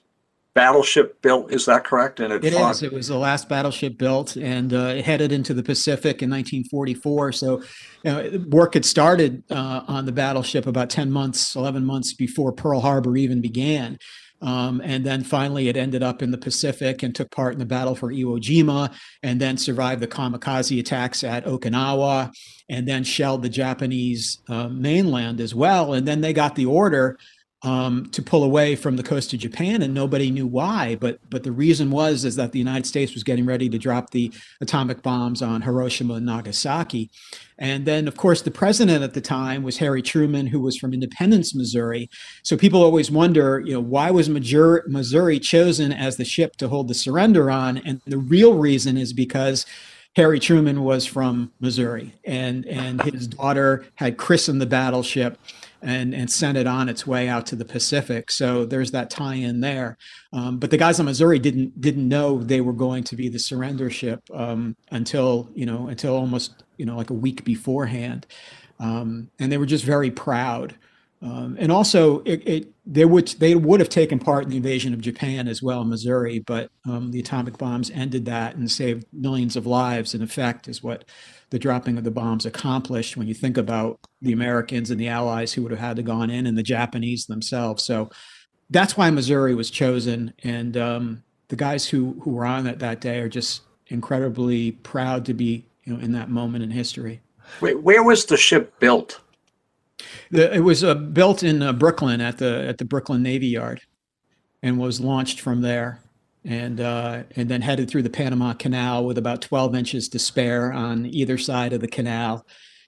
battleship 0.53 1.21
built. 1.21 1.51
Is 1.51 1.65
that 1.65 1.83
correct? 1.83 2.19
And 2.19 2.33
it, 2.33 2.43
it 2.43 2.53
fought- 2.53 2.71
is. 2.71 2.83
It 2.83 2.93
was 2.93 3.07
the 3.07 3.17
last 3.17 3.49
battleship 3.49 3.97
built, 3.97 4.35
and 4.35 4.73
uh, 4.73 4.95
headed 4.95 5.31
into 5.31 5.53
the 5.53 5.63
Pacific 5.63 6.21
in 6.21 6.29
1944. 6.29 7.31
So, 7.31 7.61
you 8.03 8.11
know, 8.11 8.45
work 8.49 8.75
had 8.75 8.85
started 8.85 9.43
uh, 9.49 9.81
on 9.87 10.05
the 10.05 10.11
battleship 10.11 10.67
about 10.67 10.89
10 10.89 11.11
months, 11.11 11.55
11 11.55 11.85
months 11.85 12.13
before 12.13 12.51
Pearl 12.51 12.79
Harbor 12.79 13.17
even 13.17 13.41
began. 13.41 13.97
Um, 14.43 14.81
and 14.83 15.05
then 15.05 15.23
finally, 15.23 15.69
it 15.69 15.77
ended 15.77 16.03
up 16.03 16.21
in 16.21 16.31
the 16.31 16.37
Pacific 16.37 17.01
and 17.01 17.15
took 17.15 17.31
part 17.31 17.53
in 17.53 17.59
the 17.59 17.65
battle 17.65 17.95
for 17.95 18.11
Iwo 18.11 18.41
Jima, 18.41 18.93
and 19.23 19.39
then 19.39 19.57
survived 19.57 20.01
the 20.01 20.07
kamikaze 20.07 20.77
attacks 20.77 21.23
at 21.23 21.45
Okinawa, 21.45 22.29
and 22.67 22.85
then 22.85 23.05
shelled 23.05 23.41
the 23.41 23.49
Japanese 23.49 24.39
uh, 24.49 24.67
mainland 24.67 25.39
as 25.39 25.55
well. 25.55 25.93
And 25.93 26.05
then 26.05 26.19
they 26.19 26.33
got 26.33 26.55
the 26.55 26.65
order 26.65 27.17
um, 27.63 28.07
to 28.11 28.21
pull 28.21 28.43
away 28.43 28.75
from 28.75 28.97
the 28.97 29.03
coast 29.03 29.33
of 29.33 29.39
Japan, 29.39 29.81
and 29.81 29.93
nobody 29.93 30.29
knew 30.29 30.45
why. 30.45 30.95
But 30.95 31.19
but 31.29 31.43
the 31.43 31.51
reason 31.51 31.91
was 31.91 32.25
is 32.25 32.35
that 32.35 32.51
the 32.51 32.59
United 32.59 32.85
States 32.85 33.13
was 33.13 33.23
getting 33.23 33.45
ready 33.45 33.69
to 33.69 33.77
drop 33.77 34.11
the 34.11 34.31
atomic 34.61 35.01
bombs 35.01 35.41
on 35.41 35.61
Hiroshima 35.61 36.15
and 36.15 36.25
Nagasaki, 36.25 37.09
and 37.57 37.85
then 37.85 38.07
of 38.07 38.17
course 38.17 38.41
the 38.41 38.51
president 38.51 39.03
at 39.03 39.13
the 39.13 39.21
time 39.21 39.63
was 39.63 39.77
Harry 39.77 40.01
Truman, 40.01 40.47
who 40.47 40.59
was 40.59 40.77
from 40.77 40.93
Independence, 40.93 41.55
Missouri. 41.55 42.09
So 42.43 42.57
people 42.57 42.83
always 42.83 43.09
wonder, 43.09 43.61
you 43.65 43.73
know, 43.73 43.81
why 43.81 44.11
was 44.11 44.29
Missouri 44.29 45.39
chosen 45.39 45.93
as 45.93 46.17
the 46.17 46.25
ship 46.25 46.57
to 46.57 46.67
hold 46.67 46.89
the 46.89 46.93
surrender 46.93 47.49
on? 47.49 47.77
And 47.77 48.01
the 48.05 48.17
real 48.17 48.55
reason 48.55 48.97
is 48.97 49.13
because 49.13 49.65
Harry 50.15 50.39
Truman 50.39 50.83
was 50.83 51.05
from 51.05 51.51
Missouri, 51.59 52.13
and 52.25 52.65
and 52.65 53.01
his 53.03 53.27
daughter 53.27 53.85
had 53.95 54.17
christened 54.17 54.59
the 54.59 54.65
battleship 54.65 55.39
and 55.83 56.15
and 56.15 56.31
sent 56.31 56.57
it 56.57 56.65
on 56.65 56.89
its 56.89 57.05
way 57.05 57.27
out 57.27 57.45
to 57.47 57.55
the 57.55 57.65
Pacific. 57.65 58.31
So 58.31 58.65
there's 58.65 58.91
that 58.91 59.09
tie-in 59.09 59.59
there. 59.59 59.97
Um, 60.31 60.57
but 60.57 60.71
the 60.71 60.77
guys 60.77 60.99
on 60.99 61.05
Missouri 61.05 61.39
didn't 61.39 61.79
didn't 61.79 62.07
know 62.07 62.41
they 62.41 62.61
were 62.61 62.73
going 62.73 63.03
to 63.05 63.15
be 63.15 63.29
the 63.29 63.39
surrender 63.39 63.89
ship 63.89 64.21
um, 64.33 64.75
until 64.91 65.49
you 65.53 65.65
know 65.65 65.87
until 65.87 66.15
almost 66.15 66.63
you 66.77 66.85
know 66.85 66.95
like 66.95 67.09
a 67.09 67.15
week 67.15 67.43
beforehand, 67.43 68.25
um, 68.79 69.29
and 69.39 69.51
they 69.51 69.57
were 69.57 69.65
just 69.65 69.85
very 69.85 70.09
proud. 70.09 70.75
Um, 71.23 71.55
and 71.57 71.71
also, 71.71 72.19
it, 72.23 72.45
it, 72.45 72.73
they 72.85 73.05
would 73.05 73.29
they 73.39 73.55
would 73.55 73.79
have 73.79 73.87
taken 73.87 74.19
part 74.19 74.43
in 74.43 74.49
the 74.49 74.57
invasion 74.57 74.93
of 74.93 74.99
Japan 74.99 75.47
as 75.47 75.63
well, 75.63 75.85
Missouri, 75.85 76.39
but 76.39 76.69
um, 76.85 77.11
the 77.11 77.19
atomic 77.21 77.57
bombs 77.57 77.89
ended 77.91 78.25
that 78.25 78.55
and 78.55 78.69
saved 78.69 79.05
millions 79.13 79.55
of 79.55 79.65
lives. 79.65 80.13
In 80.13 80.21
effect, 80.21 80.67
is 80.67 80.83
what 80.83 81.05
the 81.49 81.59
dropping 81.59 81.97
of 81.97 82.03
the 82.03 82.11
bombs 82.11 82.45
accomplished. 82.45 83.15
When 83.15 83.27
you 83.27 83.33
think 83.33 83.57
about 83.57 83.99
the 84.21 84.33
Americans 84.33 84.91
and 84.91 84.99
the 84.99 85.07
Allies 85.07 85.53
who 85.53 85.61
would 85.61 85.71
have 85.71 85.79
had 85.79 85.95
to 85.95 86.03
gone 86.03 86.29
in, 86.29 86.45
and 86.45 86.57
the 86.57 86.63
Japanese 86.63 87.25
themselves, 87.25 87.85
so 87.85 88.09
that's 88.69 88.97
why 88.97 89.09
Missouri 89.09 89.55
was 89.55 89.71
chosen. 89.71 90.33
And 90.43 90.75
um, 90.75 91.23
the 91.47 91.55
guys 91.55 91.87
who 91.87 92.19
who 92.21 92.31
were 92.31 92.45
on 92.45 92.67
it 92.67 92.79
that 92.79 92.99
day 92.99 93.19
are 93.19 93.29
just 93.29 93.61
incredibly 93.87 94.73
proud 94.73 95.25
to 95.27 95.33
be 95.33 95.65
you 95.85 95.93
know 95.93 96.03
in 96.03 96.11
that 96.11 96.29
moment 96.29 96.65
in 96.65 96.71
history. 96.71 97.21
Wait, 97.61 97.81
where 97.81 98.03
was 98.03 98.25
the 98.25 98.35
ship 98.35 98.77
built? 98.81 99.21
The, 100.31 100.53
it 100.55 100.59
was 100.59 100.83
uh, 100.83 100.95
built 100.95 101.43
in 101.43 101.61
uh, 101.61 101.73
Brooklyn 101.73 102.21
at 102.21 102.37
the 102.37 102.67
at 102.67 102.77
the 102.77 102.85
Brooklyn 102.85 103.23
Navy 103.23 103.47
Yard, 103.47 103.81
and 104.61 104.79
was 104.79 104.99
launched 104.99 105.39
from 105.39 105.61
there, 105.61 105.99
and 106.45 106.79
uh, 106.79 107.23
and 107.35 107.49
then 107.49 107.61
headed 107.61 107.89
through 107.89 108.03
the 108.03 108.09
Panama 108.09 108.53
Canal 108.53 109.05
with 109.05 109.17
about 109.17 109.41
12 109.41 109.75
inches 109.75 110.09
to 110.09 110.19
spare 110.19 110.71
on 110.71 111.05
either 111.05 111.37
side 111.37 111.73
of 111.73 111.81
the 111.81 111.87
canal, 111.87 112.45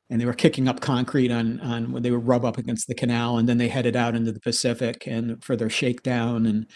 and 0.09 0.19
they 0.19 0.25
were 0.25 0.33
kicking 0.33 0.67
up 0.67 0.81
concrete 0.81 1.31
on 1.31 1.59
on 1.61 1.91
when 1.91 2.03
they 2.03 2.11
would 2.11 2.27
rub 2.27 2.45
up 2.45 2.57
against 2.57 2.87
the 2.87 2.95
canal, 2.95 3.37
and 3.37 3.47
then 3.47 3.57
they 3.57 3.67
headed 3.67 3.95
out 3.95 4.15
into 4.15 4.31
the 4.31 4.39
Pacific 4.39 5.07
and 5.07 5.43
for 5.43 5.55
their 5.55 5.69
shakedown, 5.69 6.45
and 6.45 6.67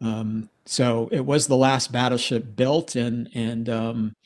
um, 0.00 0.48
so 0.66 1.08
it 1.12 1.24
was 1.24 1.46
the 1.46 1.56
last 1.56 1.92
battleship 1.92 2.56
built, 2.56 2.96
and 2.96 3.28
and 3.34 3.68
um, 3.68 4.16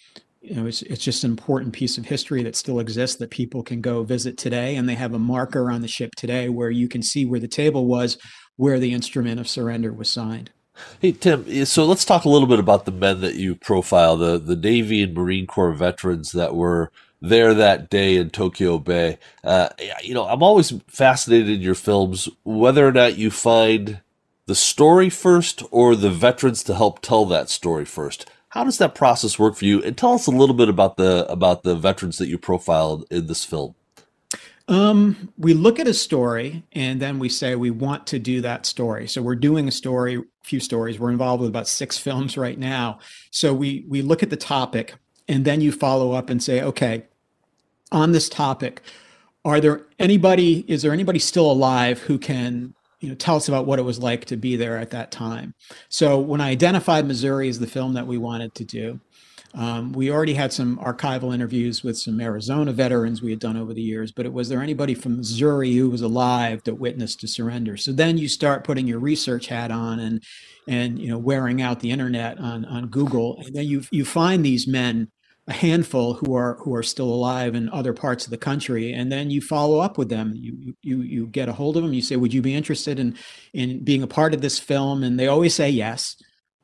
you 0.47 0.55
know, 0.55 0.67
it's, 0.67 0.83
it's 0.83 1.03
just 1.03 1.25
an 1.25 1.31
important 1.31 1.73
piece 1.73 1.99
of 1.99 2.07
history 2.07 2.43
that 2.45 2.55
still 2.55 2.79
exists 2.79 3.17
that 3.17 3.31
people 3.31 3.63
can 3.63 3.81
go 3.81 4.05
visit 4.05 4.39
today. 4.39 4.77
And 4.77 4.89
they 4.89 4.95
have 4.95 5.13
a 5.13 5.19
marker 5.19 5.71
on 5.71 5.83
the 5.83 5.89
ship 5.89 6.15
today 6.17 6.49
where 6.49 6.71
you 6.71 6.89
can 6.89 7.03
see 7.03 7.27
where 7.27 7.41
the 7.41 7.49
table 7.49 7.87
was, 7.87 8.17
where 8.55 8.79
the 8.79 8.93
instrument 8.93 9.41
of 9.41 9.49
surrender 9.49 9.93
was 9.93 10.09
signed. 10.09 10.51
Hey 11.01 11.13
Tim, 11.13 11.65
so 11.65 11.87
let's 11.87 12.05
talk 12.05 12.25
a 12.25 12.29
little 12.29 12.47
bit 12.47 12.59
about 12.59 12.85
the 12.85 12.93
men 12.93 13.23
that 13.23 13.37
you 13.37 13.55
profile, 13.55 14.17
the 14.19 14.39
the 14.39 14.57
Navy 14.57 15.03
and 15.03 15.15
Marine 15.15 15.47
Corps 15.47 15.73
veterans 15.73 16.33
that 16.33 16.55
were 16.55 16.93
there 17.23 17.55
that 17.55 17.89
day 17.89 18.17
in 18.17 18.29
Tokyo 18.29 18.79
Bay. 18.79 19.19
Uh, 19.43 19.71
you 20.03 20.13
know, 20.13 20.27
I'm 20.27 20.43
always 20.43 20.75
fascinated 20.87 21.49
in 21.49 21.61
your 21.63 21.75
films 21.75 22.29
whether 22.45 22.87
or 22.87 22.93
not 22.93 23.17
you 23.17 23.31
find 23.31 24.01
the 24.45 24.55
story 24.55 25.09
first 25.09 25.63
or 25.71 25.97
the 25.97 26.11
veterans 26.11 26.63
to 26.65 26.75
help 26.75 27.01
tell 27.01 27.25
that 27.25 27.49
story 27.49 27.87
first. 27.87 28.27
How 28.57 28.65
does 28.65 28.79
that 28.79 28.95
process 28.95 29.39
work 29.39 29.55
for 29.55 29.67
you? 29.67 29.83
And 29.83 29.99
tell 29.99 30.15
us 30.15 30.27
a 30.27 30.31
little 30.31 30.55
bit 30.55 30.71
about 30.71 30.97
the 30.97 31.31
about 31.31 31.63
the 31.63 31.75
veterans 31.75 32.17
that 32.17 32.29
you 32.29 32.39
profiled 32.39 33.05
in 33.11 33.27
this 33.27 33.45
film. 33.45 33.75
Um, 34.67 35.31
we 35.37 35.53
look 35.53 35.79
at 35.79 35.87
a 35.87 35.93
story 35.93 36.65
and 36.73 36.99
then 36.99 37.19
we 37.19 37.29
say 37.29 37.55
we 37.55 37.71
want 37.71 38.07
to 38.07 38.19
do 38.19 38.41
that 38.41 38.65
story. 38.65 39.09
So 39.09 39.21
we're 39.21 39.35
doing 39.35 39.69
a 39.69 39.71
story, 39.71 40.17
a 40.17 40.23
few 40.43 40.59
stories. 40.59 40.99
We're 40.99 41.11
involved 41.11 41.43
with 41.43 41.51
about 41.51 41.69
six 41.69 41.99
films 41.99 42.39
right 42.39 42.59
now. 42.59 43.01
So 43.31 43.53
we 43.53 43.85
we 43.89 44.01
look 44.01 44.23
at 44.23 44.31
the 44.31 44.39
topic 44.39 44.95
and 45.29 45.45
then 45.45 45.61
you 45.61 45.71
follow 45.71 46.13
up 46.13 46.31
and 46.31 46.43
say, 46.43 46.63
okay, 46.63 47.05
on 47.93 48.13
this 48.13 48.31
topic, 48.31 48.81
are 49.45 49.61
there 49.61 49.85
anybody? 49.99 50.65
Is 50.67 50.81
there 50.81 50.95
anybody 50.95 51.19
still 51.19 51.51
alive 51.53 51.99
who 51.99 52.17
can 52.17 52.73
you 53.07 53.13
know, 53.13 53.17
tell 53.17 53.37
us 53.37 53.47
about 53.47 53.67
what 53.67 53.79
it 53.79 53.83
was 53.83 54.01
like 54.01 54.25
to 54.25 54.37
be 54.37 54.57
there 54.57 54.77
at 54.77 54.91
that 54.91 55.13
time. 55.13 55.55
So 55.89 56.19
when 56.19 56.41
I 56.41 56.51
identified 56.51 57.07
Missouri 57.07 57.49
as 57.49 57.61
the 57.61 57.67
film 57.69 57.95
that 57.95 58.09
we 58.09 58.19
wanted 58.19 58.53
to 58.57 58.65
do, 58.65 58.99
um, 59.55 59.93
we 59.93 60.11
already 60.11 60.35
had 60.35 60.53
some 60.53 60.77
archival 60.79 61.33
interviews 61.33 61.85
with 61.85 61.97
some 61.97 62.21
Arizona 62.21 62.73
veterans 62.73 63.23
we 63.23 63.31
had 63.31 63.39
done 63.39 63.57
over 63.57 63.73
the 63.73 63.81
years, 63.81 64.11
but 64.11 64.27
it 64.27 64.33
was 64.33 64.49
there 64.49 64.61
anybody 64.61 64.93
from 64.93 65.19
Missouri 65.19 65.73
who 65.73 65.89
was 65.89 66.03
alive 66.03 66.65
that 66.65 66.75
witnessed 66.75 67.23
a 67.23 67.29
surrender? 67.29 67.77
So 67.77 67.93
then 67.93 68.19
you 68.19 68.29
start 68.29 68.65
putting 68.65 68.89
your 68.89 68.99
research 68.99 69.47
hat 69.47 69.71
on 69.71 70.01
and 70.01 70.25
and 70.67 70.99
you 70.99 71.09
know 71.09 71.17
wearing 71.17 71.63
out 71.63 71.79
the 71.79 71.93
internet 71.93 72.39
on 72.39 72.65
on 72.65 72.89
Google, 72.89 73.41
and 73.47 73.55
then 73.55 73.67
you 73.67 73.85
you 73.93 74.05
find 74.05 74.45
these 74.45 74.67
men 74.67 75.13
a 75.49 75.53
handful 75.53 76.15
who 76.15 76.35
are 76.35 76.57
who 76.57 76.75
are 76.75 76.83
still 76.83 77.09
alive 77.09 77.55
in 77.55 77.69
other 77.71 77.93
parts 77.93 78.25
of 78.25 78.31
the 78.31 78.37
country 78.37 78.93
and 78.93 79.13
then 79.13 79.31
you 79.31 79.41
follow 79.41 79.79
up 79.79 79.97
with 79.97 80.09
them. 80.09 80.35
You 80.35 80.75
you 80.83 81.03
you 81.03 81.27
get 81.29 81.49
a 81.49 81.53
hold 81.53 81.77
of 81.77 81.85
them. 81.85 81.93
You 81.93 82.03
say 82.03 82.17
would 82.17 82.35
you 82.35 82.43
be 82.43 82.55
interested 82.55 82.99
in 82.99 83.17
in 83.53 83.85
being 83.85 84.03
a 84.03 84.09
part 84.09 84.35
of 84.35 84.41
this 84.41 84.59
film? 84.59 85.05
And 85.05 85.19
they 85.19 85.29
always 85.29 85.55
say 85.55 85.71
yes 85.71 86.17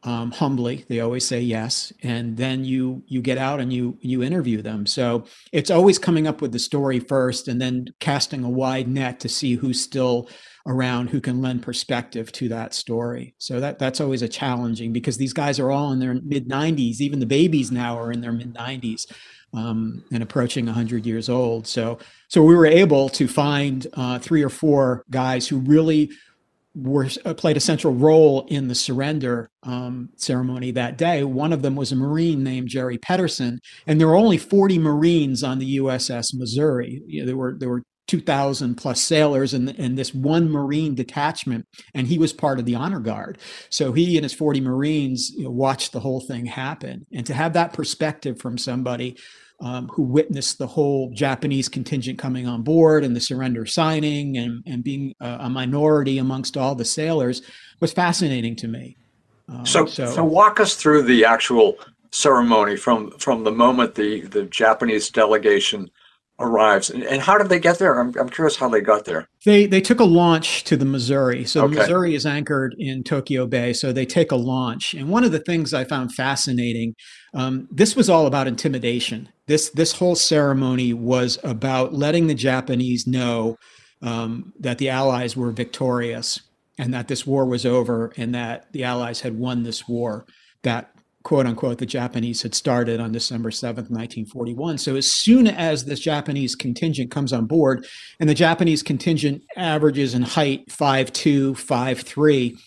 um, 0.05 0.31
humbly 0.33 0.85
they 0.89 1.01
always 1.01 1.27
say 1.27 1.41
yes 1.41 1.93
and 2.03 2.37
then 2.37 2.65
you 2.65 3.03
you 3.07 3.23
get 3.23 3.39
out 3.39 3.61
and 3.61 3.73
you 3.73 3.97
you 4.01 4.23
interview 4.23 4.61
them 4.61 4.85
so 4.85 5.25
it's 5.53 5.71
always 5.71 5.99
coming 5.99 6.27
up 6.27 6.41
with 6.41 6.53
the 6.53 6.59
story 6.59 6.99
first 6.99 7.49
and 7.49 7.61
then 7.61 7.87
casting 8.01 8.43
a 8.45 8.51
wide 8.51 8.89
net 8.89 9.21
to 9.21 9.29
see 9.29 9.55
who's 9.55 9.81
still 9.81 10.29
around 10.67 11.11
who 11.11 11.21
can 11.21 11.43
lend 11.43 11.63
perspective 11.63 12.31
to 12.33 12.49
that 12.49 12.75
story. 12.75 13.35
So 13.39 13.61
that 13.61 13.79
that's 13.79 14.01
always 14.01 14.23
a 14.23 14.29
challenging 14.29 14.93
because 14.93 15.17
these 15.17 15.33
guys 15.33 15.59
are 15.59 15.71
all 15.71 15.93
in 15.93 15.99
their 15.99 16.15
mid 16.15 16.49
90s. 16.49 17.01
Even 17.01 17.19
the 17.19 17.27
babies 17.27 17.73
now 17.73 17.99
are 17.99 18.13
in 18.13 18.21
their 18.21 18.33
mid 18.33 18.55
90s 18.55 19.13
um, 19.53 20.05
and 20.13 20.23
approaching 20.23 20.67
100 20.67 21.05
years 21.05 21.29
old. 21.29 21.67
So 21.67 21.99
so 22.29 22.43
we 22.43 22.55
were 22.55 22.67
able 22.67 23.09
to 23.11 23.27
find 23.27 23.87
uh, 23.95 24.19
three 24.19 24.43
or 24.43 24.51
four 24.51 25.05
guys 25.11 25.49
who 25.49 25.59
really 25.59 26.11
were 26.75 27.09
uh, 27.25 27.35
played 27.35 27.57
a 27.57 27.61
central 27.61 27.93
role 27.93 28.47
in 28.49 28.69
the 28.69 28.75
surrender 28.75 29.51
um, 29.63 30.09
ceremony 30.17 30.71
that 30.71 30.97
day. 30.97 31.23
One 31.23 31.53
of 31.53 31.63
them 31.63 31.77
was 31.77 31.93
a 31.93 31.97
Marine 31.97 32.43
named 32.43 32.69
Jerry 32.69 32.99
Pedersen, 32.99 33.61
and 33.87 34.01
there 34.01 34.09
were 34.09 34.17
only 34.17 34.39
40 34.39 34.79
Marines 34.79 35.43
on 35.43 35.59
the 35.59 35.79
USS 35.79 36.35
Missouri. 36.35 37.03
You 37.07 37.21
know, 37.21 37.27
there 37.27 37.37
were 37.37 37.57
there 37.59 37.69
were 37.69 37.83
2,000 38.09 38.75
plus 38.75 39.01
sailors 39.01 39.55
and, 39.55 39.71
and 39.79 39.97
this 39.97 40.13
one 40.13 40.51
Marine 40.51 40.95
detachment, 40.95 41.67
and 41.95 42.07
he 42.07 42.19
was 42.19 42.33
part 42.33 42.59
of 42.59 42.67
the 42.67 42.75
honor 42.75 43.01
guard. 43.01 43.39
So 43.71 43.93
he 43.93 44.17
and 44.17 44.25
his 44.25 44.35
40 44.35 44.61
Marines 44.61 45.31
you 45.31 45.45
know, 45.45 45.51
watched 45.51 45.93
the 45.93 46.01
whole 46.01 46.21
thing 46.21 46.47
happen. 46.47 47.07
And 47.13 47.25
to 47.27 47.35
have 47.35 47.53
that 47.55 47.73
perspective 47.73 48.41
from 48.41 48.59
somebody 48.59 49.17
um, 49.63 49.89
who 49.89 50.03
witnessed 50.03 50.59
the 50.59 50.67
whole 50.67 51.11
Japanese 51.13 51.69
contingent 51.69 52.19
coming 52.19 52.47
on 52.49 52.63
board 52.63 53.05
and 53.05 53.15
the 53.15 53.21
surrender 53.21 53.65
signing 53.65 54.37
and, 54.37 54.63
and 54.67 54.83
being 54.83 55.15
a, 55.21 55.39
a 55.43 55.51
minority 55.51 56.19
amongst 56.19 56.57
all 56.57 56.75
the 56.75 56.85
sailors 56.85 57.43
was 57.79 57.93
fascinating 57.93 58.57
to 58.57 58.67
me. 58.67 58.97
Um, 59.49 59.65
so, 59.65 59.87
so, 59.87 60.07
so 60.07 60.25
walk 60.25 60.59
us 60.59 60.75
through 60.75 61.03
the 61.03 61.25
actual 61.25 61.77
ceremony 62.11 62.77
from 62.77 63.11
from 63.13 63.43
the 63.43 63.51
moment 63.51 63.95
the 63.95 64.21
the 64.23 64.43
Japanese 64.45 65.09
delegation 65.09 65.91
arrives. 66.43 66.91
And, 66.91 67.03
and 67.05 67.23
how 67.23 67.39
did 67.39 67.49
they 67.49 67.59
get 67.59 67.79
there? 67.79 67.99
I'm, 67.99 68.13
I'm 68.19 68.29
curious 68.29 68.57
how 68.57 68.69
they 68.69 68.81
got 68.81 69.05
there. 69.05 69.29
They 69.45 69.67
they 69.67 69.81
took 69.81 70.01
a 70.01 70.05
launch 70.05 70.65
to 70.65 70.77
the 70.77 70.85
Missouri. 70.85 71.45
So 71.45 71.65
okay. 71.65 71.77
Missouri 71.77 72.15
is 72.15 72.27
anchored 72.27 72.75
in 72.79 73.05
Tokyo 73.05 73.47
Bay. 73.47 73.73
So 73.73 73.93
they 73.93 74.07
take 74.07 74.33
a 74.33 74.37
launch. 74.37 74.95
And 74.95 75.09
one 75.09 75.25
of 75.25 75.33
the 75.33 75.39
things 75.41 75.73
I 75.73 75.85
found 75.85 76.13
fascinating, 76.15 76.95
um, 77.35 77.69
this 77.71 77.97
was 77.97 78.11
all 78.11 78.27
about 78.27 78.49
intimidation. 78.49 79.29
This 79.47 79.71
this 79.71 79.93
whole 79.93 80.17
ceremony 80.17 80.93
was 80.93 81.39
about 81.43 81.95
letting 81.95 82.27
the 82.27 82.35
Japanese 82.35 83.07
know 83.07 83.57
um, 84.03 84.53
that 84.59 84.79
the 84.79 84.91
Allies 84.91 85.37
were 85.37 85.53
victorious 85.53 86.41
and 86.79 86.93
that 86.93 87.09
this 87.09 87.27
war 87.27 87.47
was 87.47 87.65
over 87.65 88.13
and 88.17 88.35
that 88.35 88.73
the 88.73 88.85
Allies 88.85 89.21
had 89.21 89.39
won 89.39 89.63
this 89.63 89.89
war. 89.89 90.27
That 90.63 90.93
quote 91.23 91.47
unquote 91.47 91.79
the 91.79 91.87
Japanese 91.87 92.43
had 92.43 92.55
started 92.55 93.01
on 93.01 93.13
December 93.13 93.51
7th, 93.51 93.91
1941. 93.91 94.79
So 94.79 94.97
as 94.97 95.11
soon 95.11 95.47
as 95.47 95.85
this 95.85 96.01
Japanese 96.01 96.55
contingent 96.55 97.11
comes 97.11 97.33
on 97.33 97.47
board, 97.47 97.87
and 98.21 98.29
the 98.29 98.35
Japanese 98.35 98.83
contingent 98.83 99.43
averages 99.57 100.15
in 100.15 100.23
height 100.23 100.67
5'2, 100.69 101.53
5'3, 101.53 102.59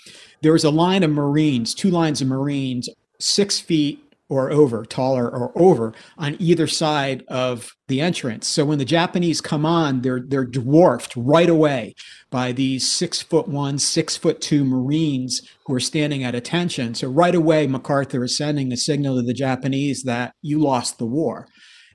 there 0.42 0.56
is 0.56 0.64
a 0.64 0.70
line 0.70 1.04
of 1.04 1.12
Marines, 1.12 1.74
two 1.74 1.90
lines 1.90 2.22
of 2.22 2.28
Marines, 2.28 2.90
six 3.20 3.60
feet 3.60 4.05
or 4.28 4.52
over, 4.52 4.86
taller 4.86 5.30
or 5.30 5.52
over, 5.56 5.94
on 6.18 6.36
either 6.40 6.68
side 6.68 7.24
of 7.28 7.72
the 7.88 8.02
entrance. 8.02 8.48
So 8.48 8.66
when 8.66 8.80
the 8.80 8.86
Japanese 8.86 9.42
come 9.42 9.66
on, 9.66 10.02
they're 10.02 10.24
they're 10.28 10.46
dwarfed 10.46 11.14
right 11.16 11.50
away 11.50 11.94
by 12.32 12.52
these 12.52 12.92
six 12.92 13.22
foot 13.22 13.48
one, 13.48 13.78
six 13.78 14.18
foot 14.18 14.42
two 14.42 14.66
Marines 14.66 15.42
who 15.66 15.76
are 15.76 15.80
standing 15.80 16.24
at 16.24 16.36
attention. 16.36 16.96
So 16.96 17.08
right 17.08 17.36
away, 17.36 17.68
MacArthur 17.68 18.24
is 18.24 18.38
sending 18.38 18.74
a 18.74 18.78
signal 18.78 19.18
to 19.18 19.22
the 19.22 19.34
Japanese 19.34 20.04
that 20.04 20.34
you 20.42 20.60
lost 20.60 20.98
the 20.98 21.06
war. 21.06 21.48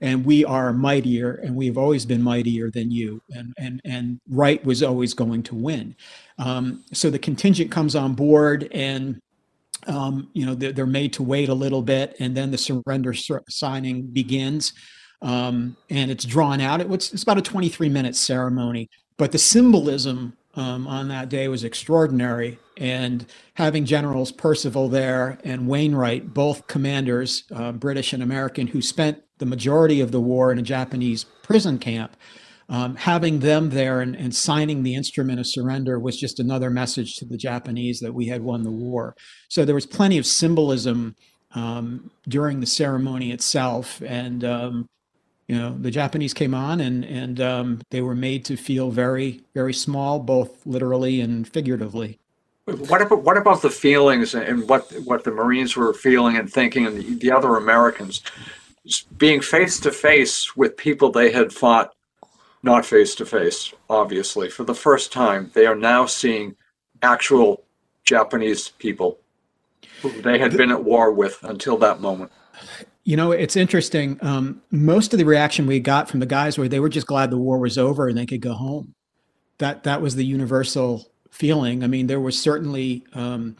And 0.03 0.25
we 0.25 0.47
are 0.47 0.73
mightier, 0.73 1.35
and 1.35 1.55
we've 1.55 1.77
always 1.77 2.07
been 2.07 2.23
mightier 2.23 2.71
than 2.71 2.91
you. 2.91 3.21
And 3.31 3.53
and 3.59 3.81
and 3.85 4.21
right 4.29 4.65
was 4.65 4.83
always 4.83 5.13
going 5.15 5.43
to 5.45 5.55
win. 5.55 5.95
Um, 6.39 6.85
so 6.93 7.11
the 7.11 7.19
contingent 7.19 7.71
comes 7.71 7.95
on 7.95 8.15
board, 8.15 8.69
and 8.73 9.21
um, 9.91 10.31
you 10.33 10.47
know 10.47 10.55
they're, 10.55 10.73
they're, 10.73 10.87
made 10.87 11.13
to 11.15 11.23
wait 11.23 11.49
a 11.49 11.55
little 11.55 11.83
bit 11.83 12.17
and 12.21 12.37
then 12.37 12.51
the 12.51 12.59
surrender 12.59 13.13
signing 13.49 14.03
begins. 14.03 14.73
Um, 15.23 15.77
and 15.91 16.11
it's 16.11 16.25
drawn 16.25 16.63
out. 16.63 16.81
It, 16.81 16.91
it's, 16.91 17.13
it's 17.13 17.23
about 17.23 17.37
a 17.37 17.43
23 17.43 17.91
minute 17.91 18.17
ceremony 18.17 18.89
but 19.21 19.33
the 19.33 19.39
symbolism 19.39 20.35
um, 20.55 20.87
on 20.87 21.09
that 21.09 21.29
day 21.29 21.47
was 21.49 21.63
extraordinary. 21.63 22.59
And 22.79 23.27
having 23.53 23.85
generals 23.85 24.33
percival 24.33 24.89
there 24.89 25.39
and 25.45 25.69
wainwright 25.69 26.33
both 26.33 26.67
commanders 26.67 27.45
uh, 27.55 27.73
british 27.73 28.15
and 28.15 28.23
american 28.23 28.69
who 28.69 28.81
spent 28.81 29.23
the 29.37 29.45
majority 29.45 30.01
of 30.01 30.13
the 30.13 30.21
war 30.21 30.51
in 30.51 30.59
a 30.59 30.63
japanese 30.63 31.25
prison 31.43 31.79
camp 31.79 32.17
um, 32.71 32.95
having 32.95 33.41
them 33.41 33.71
there 33.71 34.01
and, 34.01 34.15
and, 34.15 34.33
signing 34.33 34.85
the 34.85 34.95
instrument 34.95 35.41
of 35.41 35.47
surrender 35.47 35.99
was 35.99 36.17
just 36.17 36.39
another 36.39 36.71
message 36.71 37.17
to 37.17 37.25
the 37.25 37.37
Japanese 37.37 37.99
that 37.99 38.15
we 38.15 38.29
had 38.29 38.43
won 38.43 38.63
the 38.63 38.71
war. 38.71 39.17
So 39.49 39.65
there 39.65 39.75
was 39.75 39.87
plenty 39.87 40.19
of 40.19 40.25
symbolism 40.25 41.17
um, 41.53 42.13
during 42.29 42.61
the 42.61 42.67
ceremony 42.67 43.33
itself, 43.33 44.01
and 44.07 44.45
um, 44.45 44.89
you 45.49 45.59
know 45.59 45.77
the 45.81 45.91
Japanese 45.91 46.33
came 46.33 46.55
on 46.55 46.81
and 46.81 47.05
and 47.05 47.41
um, 47.41 47.81
they 47.91 48.03
were 48.03 48.15
made 48.15 48.45
to 48.45 48.57
feel 48.57 48.93
very 48.93 49.41
very 49.53 49.75
small, 49.75 50.21
both 50.21 50.65
literally 50.65 51.21
and 51.21 51.49
figuratively. 51.49 52.21
What 52.67 53.03
about 53.03 53.25
what 53.25 53.37
about 53.37 53.63
the 53.63 53.71
feelings 53.71 54.37
and 54.37 54.69
what 54.69 54.93
what 55.05 55.25
the 55.25 55.33
Marines 55.33 55.77
were 55.77 55.93
feeling 55.93 56.37
and 56.37 56.49
thinking, 56.49 56.87
and 56.87 56.97
the, 56.97 57.15
the 57.17 57.33
other 57.33 57.57
Americans 57.57 58.23
being 59.19 59.41
face 59.41 59.81
to 59.81 59.91
face 59.91 60.57
with 60.57 60.77
people 60.77 61.11
they 61.11 61.33
had 61.33 61.53
fought 61.53 61.93
not 62.63 62.85
face 62.85 63.15
to 63.17 63.27
face, 63.27 63.73
obviously. 63.89 64.51
For 64.51 64.65
the 64.65 64.75
first 64.75 65.13
time, 65.13 65.51
they 65.55 65.67
are 65.67 65.75
now 65.75 66.07
seeing 66.07 66.57
actual 67.03 67.65
Japanese 68.05 68.69
people 68.69 69.19
who 70.03 70.11
they 70.23 70.39
had 70.39 70.57
been 70.57 70.71
at 70.71 70.85
war 70.85 71.13
with 71.13 71.39
until 71.43 71.77
that 71.79 72.01
moment. 72.01 72.31
You 73.05 73.17
know, 73.17 73.33
it's 73.33 73.57
interesting. 73.57 74.19
Um, 74.23 74.63
most 74.71 75.13
of 75.13 75.19
the 75.19 75.25
reaction 75.25 75.67
we 75.67 75.81
got 75.81 76.09
from 76.09 76.21
the 76.21 76.27
guys 76.27 76.59
were 76.59 76.69
they 76.69 76.81
were 76.81 76.89
just 76.89 77.07
glad 77.07 77.31
the 77.31 77.39
war 77.39 77.59
was 77.59 77.79
over 77.79 78.09
and 78.09 78.17
they 78.17 78.27
could 78.27 78.41
go 78.41 78.53
home. 78.53 78.95
That 79.59 79.85
that 79.85 80.03
was 80.03 80.17
the 80.17 80.25
universal 80.25 81.11
feeling. 81.31 81.83
I 81.83 81.87
mean, 81.87 82.07
there 82.07 82.21
was 82.21 82.41
certainly 82.41 83.05
um, 83.15 83.57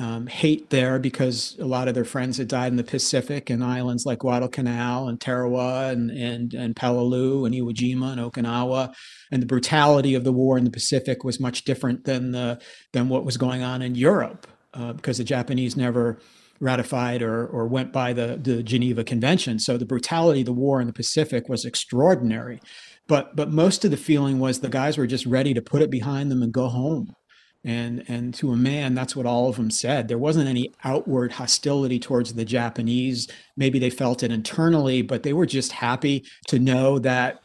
um, 0.00 0.26
hate 0.26 0.70
there 0.70 0.98
because 0.98 1.56
a 1.60 1.66
lot 1.66 1.86
of 1.86 1.94
their 1.94 2.06
friends 2.06 2.38
had 2.38 2.48
died 2.48 2.72
in 2.72 2.76
the 2.76 2.82
Pacific 2.84 3.50
and 3.50 3.62
islands 3.62 4.06
like 4.06 4.20
Guadalcanal 4.20 5.08
and 5.08 5.20
Tarawa 5.20 5.92
and, 5.92 6.10
and, 6.10 6.54
and 6.54 6.74
Peleliu 6.74 7.44
and 7.44 7.54
Iwo 7.54 7.74
Jima 7.74 8.12
and 8.12 8.20
Okinawa. 8.20 8.94
And 9.30 9.42
the 9.42 9.46
brutality 9.46 10.14
of 10.14 10.24
the 10.24 10.32
war 10.32 10.56
in 10.56 10.64
the 10.64 10.70
Pacific 10.70 11.22
was 11.22 11.38
much 11.38 11.64
different 11.64 12.04
than, 12.04 12.32
the, 12.32 12.58
than 12.94 13.10
what 13.10 13.26
was 13.26 13.36
going 13.36 13.62
on 13.62 13.82
in 13.82 13.94
Europe 13.94 14.46
uh, 14.72 14.94
because 14.94 15.18
the 15.18 15.24
Japanese 15.24 15.76
never 15.76 16.18
ratified 16.60 17.20
or, 17.20 17.46
or 17.46 17.66
went 17.66 17.92
by 17.92 18.14
the, 18.14 18.38
the 18.40 18.62
Geneva 18.62 19.04
Convention. 19.04 19.58
So 19.58 19.76
the 19.76 19.84
brutality 19.84 20.40
of 20.40 20.46
the 20.46 20.52
war 20.54 20.80
in 20.80 20.86
the 20.86 20.94
Pacific 20.94 21.46
was 21.46 21.66
extraordinary. 21.66 22.60
But, 23.06 23.36
but 23.36 23.50
most 23.50 23.84
of 23.84 23.90
the 23.90 23.96
feeling 23.98 24.38
was 24.38 24.60
the 24.60 24.70
guys 24.70 24.96
were 24.96 25.06
just 25.06 25.26
ready 25.26 25.52
to 25.52 25.60
put 25.60 25.82
it 25.82 25.90
behind 25.90 26.30
them 26.30 26.42
and 26.42 26.52
go 26.52 26.68
home 26.68 27.14
and 27.64 28.04
and 28.08 28.32
to 28.34 28.52
a 28.52 28.56
man 28.56 28.94
that's 28.94 29.14
what 29.14 29.26
all 29.26 29.48
of 29.48 29.56
them 29.56 29.70
said. 29.70 30.08
There 30.08 30.18
wasn't 30.18 30.48
any 30.48 30.72
outward 30.84 31.32
hostility 31.32 31.98
towards 31.98 32.34
the 32.34 32.44
japanese. 32.44 33.28
Maybe 33.56 33.78
they 33.78 33.90
felt 33.90 34.22
it 34.22 34.32
internally 34.32 35.02
but 35.02 35.22
they 35.22 35.32
were 35.32 35.46
just 35.46 35.72
happy 35.72 36.24
to 36.48 36.58
know 36.58 36.98
that 36.98 37.42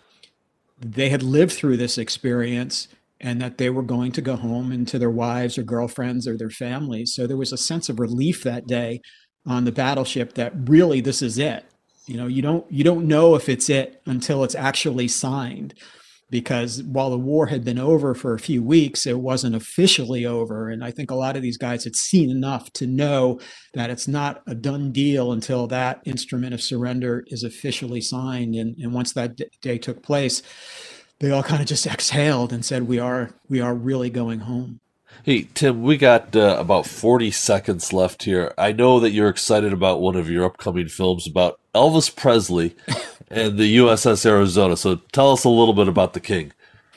they 0.79 1.09
had 1.09 1.23
lived 1.23 1.53
through 1.53 1.77
this 1.77 1.97
experience 1.97 2.87
and 3.21 3.41
that 3.41 3.57
they 3.57 3.69
were 3.69 3.81
going 3.81 4.11
to 4.11 4.21
go 4.21 4.35
home 4.35 4.71
and 4.71 4.87
to 4.87 4.99
their 4.99 5.09
wives 5.09 5.57
or 5.57 5.63
girlfriends 5.63 6.27
or 6.27 6.37
their 6.37 6.49
families. 6.49 7.13
So 7.13 7.25
there 7.25 7.37
was 7.37 7.53
a 7.53 7.57
sense 7.57 7.89
of 7.89 7.99
relief 7.99 8.43
that 8.43 8.67
day 8.67 9.01
on 9.45 9.63
the 9.63 9.71
battleship 9.71 10.33
that 10.33 10.53
really 10.55 11.01
this 11.01 11.21
is 11.21 11.37
it. 11.37 11.65
You 12.07 12.17
know 12.17 12.27
you 12.27 12.41
don't 12.41 12.71
you 12.71 12.83
don't 12.83 13.07
know 13.07 13.35
if 13.35 13.49
it's 13.49 13.69
it 13.69 14.01
until 14.05 14.43
it's 14.43 14.53
actually 14.53 15.07
signed 15.07 15.73
because 16.29 16.81
while 16.83 17.09
the 17.09 17.17
war 17.17 17.47
had 17.47 17.63
been 17.63 17.77
over 17.77 18.15
for 18.15 18.33
a 18.33 18.39
few 18.39 18.63
weeks, 18.63 19.05
it 19.05 19.19
wasn't 19.19 19.55
officially 19.55 20.25
over. 20.25 20.69
And 20.69 20.83
I 20.83 20.91
think 20.91 21.11
a 21.11 21.15
lot 21.15 21.35
of 21.35 21.41
these 21.41 21.57
guys 21.57 21.83
had 21.83 21.95
seen 21.95 22.29
enough 22.29 22.71
to 22.73 22.87
know 22.87 23.39
that 23.73 23.89
it's 23.89 24.07
not 24.07 24.41
a 24.47 24.55
done 24.55 24.91
deal 24.91 25.31
until 25.31 25.67
that 25.67 26.01
instrument 26.05 26.53
of 26.53 26.61
surrender 26.61 27.23
is 27.27 27.43
officially 27.43 28.01
signed. 28.01 28.55
And, 28.55 28.75
and 28.77 28.93
once 28.93 29.13
that 29.13 29.35
d- 29.35 29.45
day 29.61 29.77
took 29.77 30.01
place, 30.01 30.41
they 31.19 31.31
all 31.31 31.43
kind 31.43 31.61
of 31.61 31.67
just 31.67 31.87
exhaled 31.87 32.51
and 32.51 32.65
said, 32.65 32.89
"We 32.89 32.99
are, 32.99 33.29
we 33.47 33.61
are 33.61 33.73
really 33.73 34.09
going 34.09 34.41
home." 34.41 34.81
Hey, 35.23 35.47
Tim, 35.53 35.81
we 35.81 35.97
got 35.97 36.35
uh, 36.35 36.57
about 36.59 36.85
40 36.85 37.31
seconds 37.31 37.93
left 37.93 38.23
here. 38.23 38.53
I 38.57 38.73
know 38.73 38.99
that 38.99 39.11
you're 39.11 39.29
excited 39.29 39.71
about 39.71 40.01
one 40.01 40.15
of 40.15 40.29
your 40.29 40.45
upcoming 40.45 40.87
films 40.87 41.25
about 41.25 41.59
Elvis 41.75 42.13
Presley 42.15 42.75
and 43.29 43.57
the 43.57 43.77
USS 43.77 44.25
Arizona. 44.25 44.77
So 44.77 44.95
tell 45.11 45.31
us 45.31 45.43
a 45.43 45.49
little 45.49 45.73
bit 45.73 45.87
about 45.87 46.13
the 46.13 46.19
King. 46.19 46.53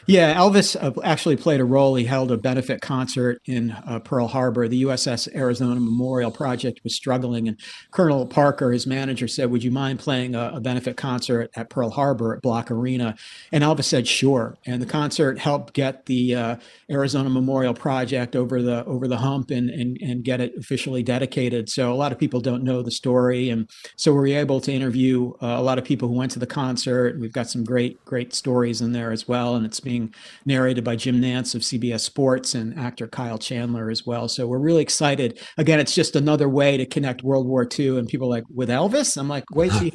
Yeah, 0.08 0.32
Elvis 0.38 0.74
uh, 0.74 0.98
actually 1.04 1.36
played 1.36 1.60
a 1.60 1.66
role. 1.66 1.94
He 1.94 2.06
held 2.06 2.32
a 2.32 2.38
benefit 2.38 2.80
concert 2.80 3.42
in 3.44 3.72
uh, 3.72 3.98
Pearl 3.98 4.26
Harbor. 4.26 4.66
The 4.66 4.84
USS 4.84 5.28
Arizona 5.36 5.78
Memorial 5.78 6.30
Project 6.30 6.80
was 6.82 6.94
struggling, 6.94 7.46
and 7.46 7.60
Colonel 7.90 8.24
Parker, 8.24 8.72
his 8.72 8.86
manager, 8.86 9.28
said, 9.28 9.50
Would 9.50 9.62
you 9.62 9.70
mind 9.70 9.98
playing 9.98 10.34
a, 10.34 10.52
a, 10.54 10.60
benefit 10.60 10.96
concert 10.96 11.50
at 11.56 11.68
Pearl 11.68 11.90
Harbor 11.90 12.34
at 12.34 12.40
Bloch 12.40 12.70
Arena? 12.70 13.16
And 13.52 13.62
Elvis 13.62 13.84
said, 13.84 14.08
Sure. 14.08 14.56
And 14.64 14.80
the 14.80 14.86
concert 14.86 15.38
helped 15.38 15.74
get 15.74 16.06
the 16.06 16.34
uh, 16.34 16.56
Arizona 16.90 17.28
Memorial 17.28 17.74
Project 17.74 18.34
over 18.34 18.62
the 18.62 18.86
over 18.86 19.08
the 19.08 19.18
hump 19.18 19.50
and, 19.50 19.68
and, 19.68 19.98
and 20.00 20.24
get 20.24 20.40
it 20.40 20.56
officially 20.56 21.02
dedicated. 21.02 21.68
So 21.68 21.92
a 21.92 21.94
lot 21.94 22.12
of 22.12 22.18
people 22.18 22.40
don't 22.40 22.64
know 22.64 22.80
the 22.80 22.90
story. 22.90 23.50
And 23.50 23.68
so 23.96 24.12
we 24.12 24.18
were 24.18 24.26
able 24.28 24.62
to 24.62 24.72
interview 24.72 25.34
uh, 25.42 25.56
a 25.58 25.62
lot 25.62 25.76
of 25.76 25.84
people 25.84 26.08
who 26.08 26.14
went 26.14 26.32
to 26.32 26.38
the 26.38 26.46
concert. 26.46 27.20
We've 27.20 27.30
got 27.30 27.50
some 27.50 27.62
great, 27.62 28.02
great 28.06 28.32
stories 28.32 28.80
in 28.80 28.92
there 28.92 29.12
as 29.12 29.28
well. 29.28 29.54
And 29.54 29.66
it's 29.66 29.80
being 29.80 29.97
being 29.98 30.14
narrated 30.44 30.84
by 30.84 30.96
Jim 30.96 31.20
Nantz 31.20 31.54
of 31.54 31.62
CBS 31.62 32.00
Sports 32.00 32.54
and 32.54 32.78
actor 32.78 33.06
Kyle 33.06 33.38
Chandler 33.38 33.90
as 33.90 34.06
well. 34.06 34.28
So 34.28 34.46
we're 34.46 34.58
really 34.58 34.82
excited. 34.82 35.40
Again, 35.56 35.80
it's 35.80 35.94
just 35.94 36.16
another 36.16 36.48
way 36.48 36.76
to 36.76 36.86
connect 36.86 37.22
World 37.22 37.46
War 37.46 37.68
II. 37.78 37.98
And 37.98 38.08
people 38.08 38.28
like, 38.28 38.44
with 38.52 38.68
Elvis? 38.68 39.16
I'm 39.16 39.28
like, 39.28 39.44
wait. 39.50 39.72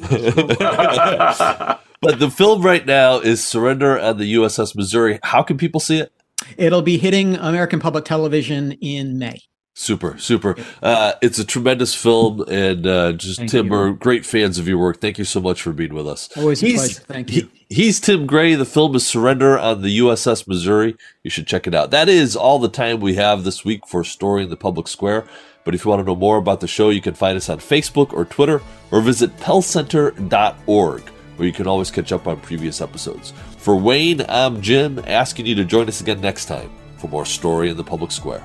but 2.00 2.18
the 2.18 2.30
film 2.30 2.62
right 2.62 2.84
now 2.84 3.18
is 3.20 3.44
Surrender 3.44 3.98
at 3.98 4.18
the 4.18 4.34
USS 4.34 4.76
Missouri. 4.76 5.18
How 5.22 5.42
can 5.42 5.56
people 5.56 5.80
see 5.80 5.98
it? 5.98 6.12
It'll 6.58 6.82
be 6.82 6.98
hitting 6.98 7.36
American 7.36 7.80
Public 7.80 8.04
Television 8.04 8.72
in 8.72 9.18
May. 9.18 9.38
Super, 9.76 10.16
super. 10.18 10.56
Uh, 10.80 11.14
it's 11.20 11.40
a 11.40 11.44
tremendous 11.44 11.96
film, 11.96 12.44
and 12.48 12.86
uh, 12.86 13.12
just 13.12 13.38
Thank 13.38 13.50
Tim, 13.50 13.66
you. 13.66 13.72
we're 13.72 13.90
great 13.90 14.24
fans 14.24 14.56
of 14.56 14.68
your 14.68 14.78
work. 14.78 15.00
Thank 15.00 15.18
you 15.18 15.24
so 15.24 15.40
much 15.40 15.60
for 15.60 15.72
being 15.72 15.92
with 15.92 16.06
us. 16.06 16.28
Always 16.36 16.62
a 16.62 16.72
pleasure. 16.74 17.00
Thank 17.00 17.32
you. 17.32 17.50
He, 17.68 17.74
he's 17.74 17.98
Tim 17.98 18.24
Gray. 18.24 18.54
The 18.54 18.64
film 18.64 18.94
is 18.94 19.04
Surrender 19.04 19.58
on 19.58 19.82
the 19.82 19.98
USS 19.98 20.46
Missouri. 20.46 20.96
You 21.24 21.30
should 21.30 21.48
check 21.48 21.66
it 21.66 21.74
out. 21.74 21.90
That 21.90 22.08
is 22.08 22.36
all 22.36 22.60
the 22.60 22.68
time 22.68 23.00
we 23.00 23.16
have 23.16 23.42
this 23.42 23.64
week 23.64 23.88
for 23.88 24.04
Story 24.04 24.44
in 24.44 24.48
the 24.48 24.56
Public 24.56 24.86
Square. 24.86 25.26
But 25.64 25.74
if 25.74 25.84
you 25.84 25.90
want 25.90 26.00
to 26.00 26.06
know 26.06 26.14
more 26.14 26.36
about 26.36 26.60
the 26.60 26.68
show, 26.68 26.90
you 26.90 27.00
can 27.00 27.14
find 27.14 27.36
us 27.36 27.48
on 27.48 27.58
Facebook 27.58 28.12
or 28.12 28.24
Twitter, 28.24 28.62
or 28.92 29.00
visit 29.00 29.36
pellcenter.org, 29.38 31.08
where 31.36 31.48
you 31.48 31.52
can 31.52 31.66
always 31.66 31.90
catch 31.90 32.12
up 32.12 32.28
on 32.28 32.38
previous 32.40 32.80
episodes. 32.80 33.32
For 33.58 33.74
Wayne, 33.74 34.24
I'm 34.28 34.60
Jim, 34.60 35.02
asking 35.04 35.46
you 35.46 35.56
to 35.56 35.64
join 35.64 35.88
us 35.88 36.00
again 36.00 36.20
next 36.20 36.44
time 36.44 36.70
for 36.98 37.08
more 37.08 37.26
Story 37.26 37.70
in 37.70 37.76
the 37.76 37.82
Public 37.82 38.12
Square. 38.12 38.44